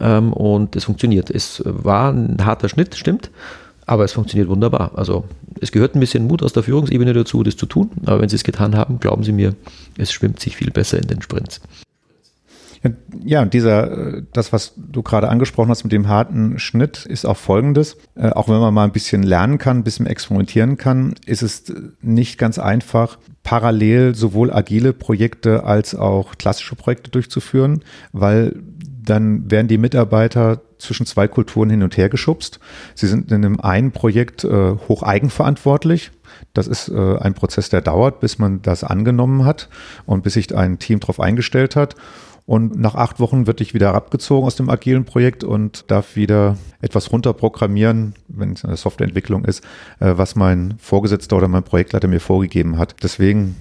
ähm, 0.00 0.32
und 0.32 0.76
es 0.76 0.84
funktioniert. 0.84 1.30
Es 1.30 1.62
war 1.64 2.12
ein 2.12 2.44
harter 2.44 2.68
Schnitt, 2.68 2.94
stimmt, 2.94 3.30
aber 3.86 4.04
es 4.04 4.12
funktioniert 4.12 4.48
wunderbar. 4.48 4.92
Also 4.96 5.24
es 5.60 5.72
gehört 5.72 5.94
ein 5.94 6.00
bisschen 6.00 6.26
Mut 6.26 6.42
aus 6.42 6.52
der 6.52 6.62
Führungsebene 6.62 7.12
dazu, 7.12 7.42
das 7.42 7.56
zu 7.56 7.66
tun, 7.66 7.90
aber 8.04 8.20
wenn 8.20 8.28
Sie 8.28 8.36
es 8.36 8.44
getan 8.44 8.76
haben, 8.76 9.00
glauben 9.00 9.22
Sie 9.22 9.32
mir, 9.32 9.54
es 9.96 10.12
schwimmt 10.12 10.40
sich 10.40 10.56
viel 10.56 10.70
besser 10.70 10.98
in 10.98 11.06
den 11.06 11.22
Sprints. 11.22 11.60
Ja, 13.24 13.42
und 13.42 13.54
dieser, 13.54 14.22
das, 14.32 14.52
was 14.52 14.74
du 14.76 15.02
gerade 15.02 15.28
angesprochen 15.28 15.70
hast 15.70 15.84
mit 15.84 15.92
dem 15.92 16.08
harten 16.08 16.58
Schnitt, 16.58 17.04
ist 17.06 17.24
auch 17.24 17.36
folgendes. 17.36 17.96
Äh, 18.14 18.30
auch 18.30 18.48
wenn 18.48 18.60
man 18.60 18.72
mal 18.74 18.84
ein 18.84 18.92
bisschen 18.92 19.22
lernen 19.22 19.58
kann, 19.58 19.78
ein 19.78 19.84
bisschen 19.84 20.06
experimentieren 20.06 20.76
kann, 20.76 21.14
ist 21.24 21.42
es 21.42 21.64
nicht 22.00 22.38
ganz 22.38 22.58
einfach, 22.58 23.18
parallel 23.42 24.14
sowohl 24.14 24.52
agile 24.52 24.92
Projekte 24.92 25.64
als 25.64 25.94
auch 25.94 26.36
klassische 26.36 26.76
Projekte 26.76 27.10
durchzuführen, 27.10 27.82
weil 28.12 28.54
dann 29.02 29.50
werden 29.50 29.68
die 29.68 29.78
Mitarbeiter 29.78 30.60
zwischen 30.78 31.06
zwei 31.06 31.28
Kulturen 31.28 31.70
hin 31.70 31.82
und 31.82 31.96
her 31.96 32.08
geschubst. 32.08 32.60
Sie 32.94 33.06
sind 33.06 33.30
in 33.30 33.44
einem 33.44 33.60
einen 33.60 33.92
Projekt 33.92 34.44
äh, 34.44 34.72
hoch 34.88 35.02
eigenverantwortlich. 35.02 36.10
Das 36.54 36.66
ist 36.66 36.88
äh, 36.88 37.18
ein 37.18 37.34
Prozess, 37.34 37.68
der 37.68 37.80
dauert, 37.80 38.20
bis 38.20 38.38
man 38.38 38.62
das 38.62 38.84
angenommen 38.84 39.44
hat 39.44 39.68
und 40.06 40.22
bis 40.22 40.34
sich 40.34 40.54
ein 40.54 40.78
Team 40.78 41.00
darauf 41.00 41.20
eingestellt 41.20 41.76
hat. 41.76 41.96
Und 42.46 42.78
nach 42.78 42.94
acht 42.94 43.18
Wochen 43.18 43.48
wird 43.48 43.60
ich 43.60 43.74
wieder 43.74 43.92
abgezogen 43.94 44.46
aus 44.46 44.54
dem 44.54 44.70
agilen 44.70 45.04
Projekt 45.04 45.42
und 45.42 45.90
darf 45.90 46.14
wieder 46.14 46.56
etwas 46.80 47.10
runterprogrammieren, 47.10 48.14
wenn 48.28 48.52
es 48.52 48.64
eine 48.64 48.76
Softwareentwicklung 48.76 49.44
ist, 49.44 49.64
äh, 49.98 50.12
was 50.16 50.36
mein 50.36 50.74
Vorgesetzter 50.78 51.36
oder 51.36 51.48
mein 51.48 51.64
Projektleiter 51.64 52.06
mir 52.06 52.20
vorgegeben 52.20 52.78
hat. 52.78 52.94
Deswegen 53.02 53.56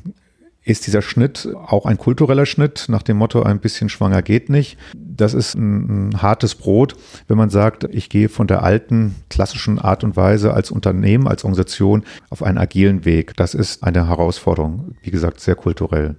ist 0.65 0.87
dieser 0.87 1.03
Schnitt 1.03 1.47
auch 1.67 1.85
ein 1.85 1.97
kultureller 1.97 2.45
Schnitt 2.45 2.85
nach 2.89 3.03
dem 3.03 3.17
Motto, 3.17 3.43
ein 3.43 3.59
bisschen 3.59 3.87
schwanger 3.87 4.21
geht 4.23 4.49
nicht. 4.49 4.77
Das 4.95 5.33
ist 5.33 5.53
ein, 5.53 6.09
ein, 6.09 6.21
hartes 6.21 6.55
Brot, 6.55 6.95
wenn 7.27 7.37
man 7.37 7.51
sagt, 7.51 7.85
ich 7.91 8.09
gehe 8.09 8.29
von 8.29 8.47
der 8.47 8.63
alten 8.63 9.15
klassischen 9.29 9.79
Art 9.79 10.03
und 10.03 10.17
Weise 10.17 10.53
als 10.53 10.71
Unternehmen, 10.71 11.27
als 11.27 11.43
Organisation 11.43 12.03
auf 12.29 12.41
einen 12.41 12.57
agilen 12.57 13.05
Weg. 13.05 13.35
Das 13.37 13.53
ist 13.53 13.83
eine 13.83 14.07
Herausforderung, 14.07 14.95
wie 15.03 15.11
gesagt, 15.11 15.39
sehr 15.39 15.55
kulturell. 15.55 16.15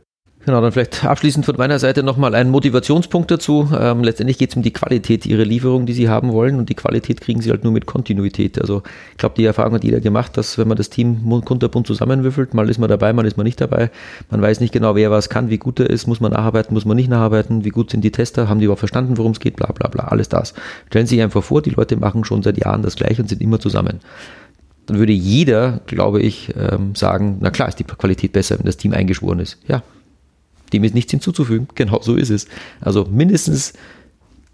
Genau, 0.46 0.60
dann 0.60 0.70
vielleicht 0.70 1.04
abschließend 1.04 1.44
von 1.44 1.56
meiner 1.56 1.80
Seite 1.80 2.04
nochmal 2.04 2.36
ein 2.36 2.50
Motivationspunkt 2.50 3.32
dazu. 3.32 3.68
Ähm, 3.76 4.04
letztendlich 4.04 4.38
geht 4.38 4.50
es 4.50 4.56
um 4.56 4.62
die 4.62 4.72
Qualität 4.72 5.26
ihrer 5.26 5.44
Lieferung, 5.44 5.86
die 5.86 5.92
sie 5.92 6.08
haben 6.08 6.32
wollen 6.32 6.60
und 6.60 6.68
die 6.68 6.76
Qualität 6.76 7.20
kriegen 7.20 7.40
sie 7.40 7.50
halt 7.50 7.64
nur 7.64 7.72
mit 7.72 7.86
Kontinuität. 7.86 8.60
Also 8.60 8.84
ich 9.10 9.16
glaube, 9.18 9.34
die 9.36 9.44
Erfahrung 9.44 9.74
hat 9.74 9.82
jeder 9.82 9.98
gemacht, 9.98 10.36
dass 10.36 10.56
wenn 10.56 10.68
man 10.68 10.76
das 10.76 10.88
Team 10.88 11.28
kunterbunt 11.44 11.88
zusammenwürfelt, 11.88 12.54
mal 12.54 12.70
ist 12.70 12.78
man 12.78 12.88
dabei, 12.88 13.12
mal 13.12 13.26
ist 13.26 13.36
man 13.36 13.42
nicht 13.42 13.60
dabei. 13.60 13.90
Man 14.30 14.40
weiß 14.40 14.60
nicht 14.60 14.72
genau, 14.72 14.94
wer 14.94 15.10
was 15.10 15.28
kann, 15.28 15.50
wie 15.50 15.58
gut 15.58 15.80
er 15.80 15.90
ist, 15.90 16.06
muss 16.06 16.20
man 16.20 16.30
nacharbeiten, 16.30 16.72
muss 16.74 16.84
man 16.84 16.96
nicht 16.96 17.10
nacharbeiten, 17.10 17.64
wie 17.64 17.70
gut 17.70 17.90
sind 17.90 18.02
die 18.02 18.12
Tester, 18.12 18.48
haben 18.48 18.60
die 18.60 18.66
überhaupt 18.66 18.78
verstanden, 18.78 19.18
worum 19.18 19.32
es 19.32 19.40
geht, 19.40 19.56
bla 19.56 19.72
bla 19.72 19.88
bla, 19.88 20.04
alles 20.04 20.28
das. 20.28 20.54
Stellen 20.86 21.06
Sie 21.06 21.16
sich 21.16 21.24
einfach 21.24 21.42
vor, 21.42 21.60
die 21.60 21.70
Leute 21.70 21.96
machen 21.96 22.24
schon 22.24 22.44
seit 22.44 22.56
Jahren 22.56 22.82
das 22.82 22.94
gleiche 22.94 23.20
und 23.20 23.28
sind 23.28 23.42
immer 23.42 23.58
zusammen 23.58 23.98
dann 24.88 25.00
würde 25.00 25.12
jeder, 25.12 25.80
glaube 25.86 26.20
ich, 26.20 26.54
ähm, 26.56 26.94
sagen, 26.94 27.38
na 27.40 27.50
klar 27.50 27.68
ist 27.68 27.80
die 27.80 27.82
Qualität 27.82 28.30
besser, 28.30 28.56
wenn 28.56 28.66
das 28.66 28.76
Team 28.76 28.92
eingeschworen 28.92 29.40
ist. 29.40 29.58
Ja, 29.66 29.82
dem 30.72 30.84
ist 30.84 30.94
nichts 30.94 31.10
hinzuzufügen. 31.10 31.68
Genau 31.74 32.00
so 32.02 32.16
ist 32.16 32.30
es. 32.30 32.46
Also 32.80 33.04
mindestens 33.04 33.72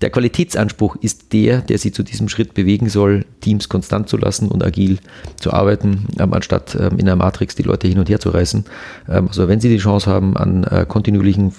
der 0.02 0.10
Qualitätsanspruch 0.10 0.96
ist 0.96 1.32
der, 1.32 1.60
der 1.60 1.78
sie 1.78 1.92
zu 1.92 2.02
diesem 2.02 2.28
Schritt 2.28 2.54
bewegen 2.54 2.88
soll, 2.88 3.24
Teams 3.40 3.68
konstant 3.68 4.08
zu 4.08 4.16
lassen 4.16 4.48
und 4.48 4.64
agil 4.64 4.98
zu 5.38 5.52
arbeiten, 5.52 6.06
ähm, 6.18 6.32
anstatt 6.32 6.74
ähm, 6.74 6.98
in 6.98 7.06
der 7.06 7.14
Matrix 7.14 7.54
die 7.54 7.62
Leute 7.62 7.86
hin 7.86 8.00
und 8.00 8.08
her 8.08 8.18
zu 8.18 8.30
reißen. 8.30 8.64
Ähm, 9.08 9.28
also 9.28 9.46
wenn 9.46 9.60
sie 9.60 9.68
die 9.68 9.78
Chance 9.78 10.10
haben, 10.10 10.36
an 10.36 10.64
äh, 10.64 10.86
kontinuierlichen 10.86 11.52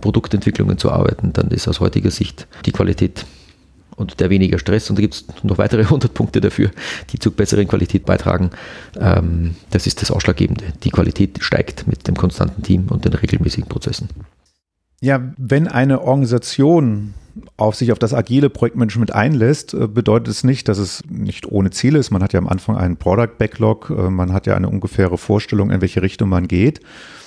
Produktentwicklungen 0.00 0.78
zu 0.78 0.90
arbeiten, 0.90 1.32
dann 1.34 1.48
ist 1.48 1.68
aus 1.68 1.80
heutiger 1.80 2.10
Sicht 2.10 2.46
die 2.64 2.72
Qualität 2.72 3.26
und 3.98 4.20
der 4.20 4.30
weniger 4.30 4.58
Stress. 4.58 4.88
Und 4.88 4.96
da 4.96 5.02
gibt 5.02 5.14
es 5.14 5.24
noch 5.42 5.58
weitere 5.58 5.82
100 5.84 6.14
Punkte 6.14 6.40
dafür, 6.40 6.70
die 7.10 7.18
zu 7.18 7.30
besseren 7.30 7.68
Qualität 7.68 8.06
beitragen. 8.06 8.50
Ähm, 8.98 9.56
das 9.70 9.86
ist 9.86 10.02
das 10.02 10.10
Ausschlaggebende. 10.10 10.64
Die 10.84 10.90
Qualität 10.90 11.38
steigt 11.40 11.86
mit 11.86 12.06
dem 12.08 12.16
konstanten 12.16 12.62
Team 12.62 12.86
und 12.88 13.04
den 13.04 13.12
regelmäßigen 13.12 13.68
Prozessen. 13.68 14.08
Ja, 15.00 15.32
wenn 15.36 15.68
eine 15.68 16.02
Organisation 16.02 17.14
auf 17.56 17.76
sich 17.76 17.92
auf 17.92 17.98
das 17.98 18.14
agile 18.14 18.50
Projektmanagement 18.50 19.14
einlässt, 19.14 19.74
äh, 19.74 19.86
bedeutet 19.86 20.28
es 20.28 20.44
nicht, 20.44 20.68
dass 20.68 20.78
es 20.78 21.02
nicht 21.08 21.46
ohne 21.46 21.70
Ziele 21.70 21.98
ist. 21.98 22.10
Man 22.10 22.22
hat 22.22 22.32
ja 22.32 22.38
am 22.38 22.48
Anfang 22.48 22.76
einen 22.76 22.96
Product 22.96 23.38
Backlog, 23.38 23.90
äh, 23.90 24.10
man 24.10 24.32
hat 24.32 24.46
ja 24.46 24.54
eine 24.54 24.68
ungefähre 24.68 25.18
Vorstellung, 25.18 25.70
in 25.70 25.80
welche 25.80 26.02
Richtung 26.02 26.28
man 26.28 26.48
geht. 26.48 26.80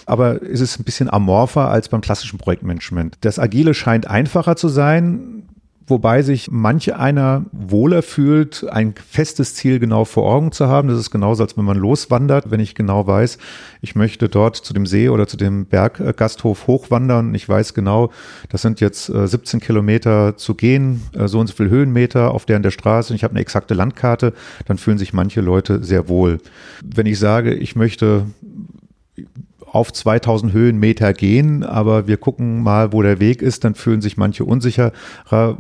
Aber 0.06 0.42
es 0.42 0.60
ist 0.60 0.80
ein 0.80 0.84
bisschen 0.84 1.10
amorpher 1.10 1.70
als 1.70 1.88
beim 1.88 2.02
klassischen 2.02 2.40
Projektmanagement. 2.40 3.18
Das 3.22 3.40
Agile 3.40 3.74
scheint 3.74 4.08
einfacher 4.08 4.56
zu 4.56 4.68
sein 4.68 5.41
wobei 5.88 6.22
sich 6.22 6.50
manche 6.52 6.98
einer 6.98 7.46
wohler 7.52 8.02
fühlt, 8.02 8.66
ein 8.70 8.94
festes 8.96 9.56
Ziel 9.56 9.80
genau 9.80 10.06
vor 10.06 10.32
Augen 10.32 10.52
zu 10.52 10.68
haben. 10.68 10.88
Das 10.88 10.98
ist 10.98 11.12
genauso, 11.12 11.44
als 11.44 11.58
wenn 11.58 11.66
man 11.66 11.78
loswandert, 11.78 12.52
wenn 12.52 12.60
ich 12.60 12.76
genau 12.76 13.08
weiß, 13.08 13.38
ich 13.82 13.96
möchte 13.96 14.30
dort 14.30 14.56
zu 14.56 14.74
dem 14.74 14.86
See 14.86 15.10
oder 15.10 15.28
zu 15.28 15.38
dem 15.38 15.66
Berggasthof 15.66 16.68
hochwandern. 16.68 17.36
Ich 17.36 17.48
weiß 17.48 17.74
genau, 17.74 18.12
das 18.50 18.62
sind 18.62 18.80
jetzt 18.80 19.06
17 19.06 19.60
äh, 19.60 19.64
Kilometer 19.64 20.38
zu 20.38 20.56
gehen, 20.56 21.02
äh, 21.14 21.28
so 21.28 21.40
und 21.40 21.48
so 21.48 21.54
viel 21.54 21.70
Höhenmeter 21.70 22.32
auf 22.32 22.46
der 22.46 22.58
in 22.58 22.64
der 22.64 22.72
Straße 22.72 23.12
und 23.12 23.16
ich 23.16 23.24
habe 23.24 23.34
eine 23.34 23.42
exakte 23.42 23.74
Landkarte, 23.74 24.34
dann 24.66 24.78
fühlen 24.78 24.98
sich 24.98 25.14
manche 25.14 25.42
Leute 25.42 25.84
sehr 25.84 26.08
wohl. 26.08 26.40
Wenn 26.84 27.06
ich 27.06 27.20
sage, 27.20 27.54
ich 27.54 27.76
möchte 27.76 28.26
auf 29.72 29.94
2000 29.94 30.52
Höhenmeter 30.52 31.14
gehen, 31.14 31.64
aber 31.64 32.06
wir 32.06 32.18
gucken 32.18 32.62
mal, 32.62 32.92
wo 32.92 33.02
der 33.02 33.22
Weg 33.22 33.42
ist, 33.42 33.64
dann 33.64 33.74
fühlen 33.74 34.02
sich 34.02 34.18
manche 34.18 34.44
unsicherer, 34.44 34.92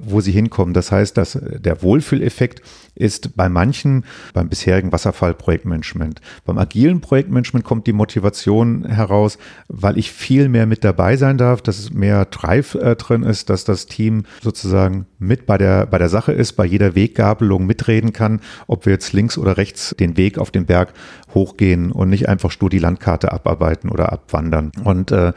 wo 0.01 0.19
sie 0.19 0.33
hinkommen. 0.33 0.73
Das 0.73 0.91
heißt, 0.91 1.15
dass 1.15 1.39
der 1.41 1.81
Wohlfühleffekt 1.81 2.61
ist 2.95 3.35
bei 3.35 3.49
manchen 3.49 4.05
beim 4.33 4.49
bisherigen 4.49 4.91
Wasserfall-Projektmanagement. 4.91 6.21
Beim 6.45 6.57
agilen 6.57 7.01
Projektmanagement 7.01 7.65
kommt 7.65 7.87
die 7.87 7.93
Motivation 7.93 8.85
heraus, 8.85 9.37
weil 9.67 9.97
ich 9.97 10.11
viel 10.11 10.49
mehr 10.49 10.65
mit 10.65 10.83
dabei 10.83 11.17
sein 11.17 11.37
darf, 11.37 11.61
dass 11.61 11.79
es 11.79 11.91
mehr 11.91 12.25
Drive 12.25 12.75
äh, 12.75 12.95
drin 12.95 13.23
ist, 13.23 13.49
dass 13.49 13.63
das 13.63 13.85
Team 13.85 14.23
sozusagen 14.41 15.05
mit 15.19 15.45
bei 15.45 15.57
der, 15.57 15.85
bei 15.85 15.97
der 15.97 16.09
Sache 16.09 16.31
ist, 16.31 16.53
bei 16.53 16.65
jeder 16.65 16.95
Weggabelung 16.95 17.65
mitreden 17.65 18.13
kann, 18.13 18.41
ob 18.67 18.85
wir 18.85 18.93
jetzt 18.93 19.13
links 19.13 19.37
oder 19.37 19.57
rechts 19.57 19.95
den 19.99 20.17
Weg 20.17 20.37
auf 20.37 20.51
den 20.51 20.65
Berg 20.65 20.93
hochgehen 21.33 21.91
und 21.91 22.09
nicht 22.09 22.27
einfach 22.27 22.51
stur 22.51 22.69
die 22.69 22.79
Landkarte 22.79 23.31
abarbeiten 23.31 23.89
oder 23.89 24.11
abwandern. 24.11 24.71
Und 24.83 25.11
äh, 25.11 25.33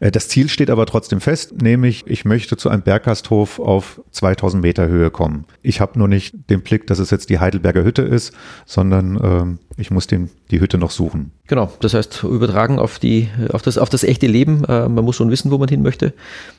das 0.00 0.28
Ziel 0.28 0.48
steht 0.48 0.70
aber 0.70 0.86
trotzdem 0.86 1.20
fest, 1.20 1.60
nämlich 1.60 2.04
ich 2.06 2.24
möchte 2.24 2.56
zu 2.56 2.68
einem 2.68 2.82
Berggasthof 2.82 3.58
auf 3.58 4.00
2000 4.10 4.62
Meter 4.62 4.88
Höhe 4.88 5.10
kommen. 5.10 5.44
Ich 5.62 5.80
habe 5.80 5.98
nur 5.98 6.08
nicht 6.08 6.50
den 6.50 6.62
Blick, 6.62 6.86
dass 6.86 6.95
es 6.98 7.10
jetzt 7.10 7.30
die 7.30 7.38
Heidelberger 7.38 7.84
Hütte 7.84 8.02
ist, 8.02 8.32
sondern 8.64 9.58
äh, 9.76 9.80
ich 9.80 9.90
muss 9.90 10.06
den, 10.06 10.30
die 10.50 10.60
Hütte 10.60 10.78
noch 10.78 10.90
suchen. 10.90 11.32
Genau, 11.46 11.72
das 11.80 11.94
heißt 11.94 12.24
übertragen 12.24 12.78
auf, 12.78 12.98
die, 12.98 13.28
auf, 13.52 13.62
das, 13.62 13.78
auf 13.78 13.88
das 13.88 14.04
echte 14.04 14.26
Leben. 14.26 14.64
Äh, 14.64 14.88
man 14.88 15.04
muss 15.04 15.16
schon 15.16 15.30
wissen, 15.30 15.50
wo 15.50 15.58
man 15.58 15.68
hin 15.68 15.82
möchte. 15.82 16.12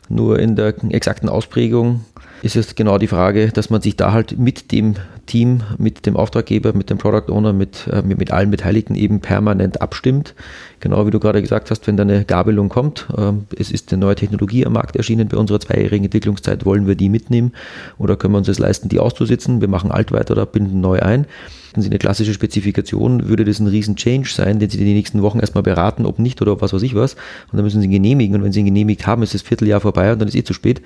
Nur 0.10 0.39
in 0.39 0.56
der 0.56 0.73
exakten 0.89 1.30
Ausprägung 1.30 2.06
ist 2.41 2.56
es 2.56 2.76
genau 2.76 2.97
die 2.97 3.08
Frage, 3.08 3.50
dass 3.50 3.69
man 3.69 3.82
sich 3.82 3.95
da 3.95 4.12
halt 4.12 4.38
mit 4.38 4.71
dem 4.71 4.95
Team, 5.28 5.62
mit 5.78 6.06
dem 6.06 6.16
Auftraggeber, 6.16 6.74
mit 6.74 6.90
dem 6.90 6.98
Product 6.98 7.32
Owner, 7.32 7.54
mit, 7.54 7.88
äh, 7.92 8.02
mit, 8.02 8.32
allen 8.32 8.50
Beteiligten 8.50 8.96
eben 8.96 9.20
permanent 9.20 9.82
abstimmt. 9.82 10.34
Genau 10.80 11.06
wie 11.06 11.12
du 11.12 11.20
gerade 11.20 11.42
gesagt 11.42 11.70
hast, 11.70 11.86
wenn 11.86 11.98
da 11.98 12.04
eine 12.04 12.26
Gabelung 12.26 12.70
kommt, 12.70 13.08
äh, 13.16 13.34
es 13.58 13.72
ist 13.72 13.94
eine 13.94 14.00
neue 14.00 14.16
Technologie 14.16 14.66
am 14.66 14.74
Markt 14.74 14.96
erschienen 14.96 15.28
bei 15.28 15.38
unserer 15.38 15.60
zweijährigen 15.60 16.06
Entwicklungszeit, 16.06 16.66
wollen 16.66 16.88
wir 16.88 16.96
die 16.96 17.10
mitnehmen 17.10 17.52
oder 18.00 18.16
können 18.16 18.34
wir 18.34 18.40
uns 18.40 18.48
es 18.48 18.60
leisten, 18.60 18.90
die 18.90 19.00
auszusitzen? 19.00 19.62
Wir 19.62 19.68
machen 19.68 19.92
alt 19.92 20.12
weiter 20.12 20.32
oder 20.32 20.46
binden 20.46 20.82
neu 20.82 21.00
ein. 21.00 21.28
Hätten 21.70 21.82
Sie 21.82 21.90
eine 21.90 22.00
klassische 22.00 22.34
Spezifikation, 22.34 23.28
würde 23.28 23.46
das 23.46 23.60
ein 23.60 23.68
riesen 23.68 23.96
Change 23.96 24.30
sein, 24.30 24.58
den 24.58 24.70
Sie 24.70 24.78
sie 24.78 24.86
die 24.86 24.94
nächsten 24.94 25.22
Wochen 25.22 25.40
erstmal 25.40 25.63
beraten, 25.63 26.06
ob 26.06 26.18
nicht 26.18 26.42
oder 26.42 26.60
was 26.62 26.74
weiß 26.74 26.82
ich 26.82 26.96
was. 26.96 27.13
Und 27.13 27.58
dann 27.58 27.63
müssen 27.63 27.82
sie 27.82 27.88
ihn 27.88 27.92
genehmigen. 27.92 28.36
Und 28.36 28.44
wenn 28.44 28.52
sie 28.52 28.62
ihn 28.62 28.66
genehmigt 28.66 29.06
haben, 29.06 29.22
ist 29.24 29.34
das 29.34 29.42
Vierteljahr 29.42 29.82
vorbei 29.82 30.12
und 30.12 30.20
dann 30.20 30.28
ist 30.28 30.36
eh 30.36 30.44
zu 30.44 30.54
spät. 30.54 30.82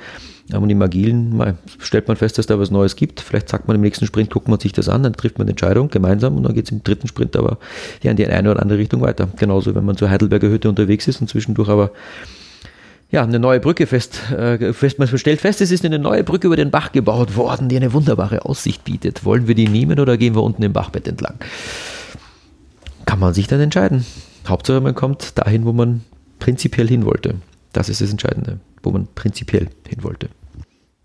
Aber 0.53 0.69
im 0.69 0.81
Agilen 0.81 1.35
mal, 1.35 1.57
stellt 1.79 2.07
man 2.07 2.17
fest, 2.17 2.37
dass 2.37 2.45
da 2.45 2.59
was 2.59 2.71
Neues 2.71 2.95
gibt. 2.95 3.21
Vielleicht 3.21 3.49
sagt 3.49 3.67
man 3.67 3.75
im 3.75 3.81
nächsten 3.81 4.05
Sprint, 4.05 4.29
guckt 4.29 4.47
man 4.47 4.59
sich 4.59 4.73
das 4.73 4.89
an, 4.89 5.03
dann 5.03 5.13
trifft 5.13 5.37
man 5.37 5.45
eine 5.45 5.51
Entscheidung 5.51 5.89
gemeinsam 5.89 6.35
und 6.35 6.43
dann 6.43 6.53
geht 6.53 6.65
es 6.65 6.71
im 6.71 6.83
dritten 6.83 7.07
Sprint 7.07 7.35
aber 7.35 7.57
ja 8.03 8.11
in 8.11 8.17
die 8.17 8.27
eine 8.27 8.51
oder 8.51 8.61
andere 8.61 8.79
Richtung 8.79 9.01
weiter. 9.01 9.29
Genauso, 9.37 9.75
wenn 9.75 9.85
man 9.85 9.97
zur 9.97 10.09
Heidelberger 10.09 10.49
Hütte 10.49 10.69
unterwegs 10.69 11.07
ist 11.07 11.21
und 11.21 11.29
zwischendurch 11.29 11.69
aber 11.69 11.91
ja, 13.11 13.23
eine 13.23 13.39
neue 13.39 13.59
Brücke 13.59 13.87
fest, 13.87 14.31
äh, 14.31 14.71
fest, 14.71 14.97
man 14.97 15.07
stellt 15.07 15.41
fest, 15.41 15.59
es 15.59 15.71
ist 15.71 15.83
eine 15.83 15.99
neue 15.99 16.23
Brücke 16.23 16.47
über 16.47 16.55
den 16.55 16.71
Bach 16.71 16.93
gebaut 16.93 17.35
worden, 17.35 17.67
die 17.67 17.75
eine 17.75 17.91
wunderbare 17.91 18.45
Aussicht 18.45 18.85
bietet. 18.85 19.25
Wollen 19.25 19.47
wir 19.47 19.55
die 19.55 19.67
nehmen 19.67 19.99
oder 19.99 20.17
gehen 20.17 20.33
wir 20.33 20.43
unten 20.43 20.63
im 20.63 20.71
Bachbett 20.71 21.07
entlang? 21.09 21.35
Kann 23.05 23.19
man 23.19 23.33
sich 23.33 23.47
dann 23.47 23.59
entscheiden. 23.59 24.05
Hauptsache, 24.47 24.79
man 24.79 24.95
kommt 24.95 25.37
dahin, 25.37 25.65
wo 25.65 25.73
man 25.73 26.01
prinzipiell 26.39 26.87
hin 26.87 27.05
wollte. 27.05 27.35
Das 27.73 27.89
ist 27.89 27.99
das 27.99 28.11
Entscheidende, 28.11 28.59
wo 28.81 28.91
man 28.91 29.07
prinzipiell 29.13 29.67
hin 29.87 30.03
wollte. 30.03 30.29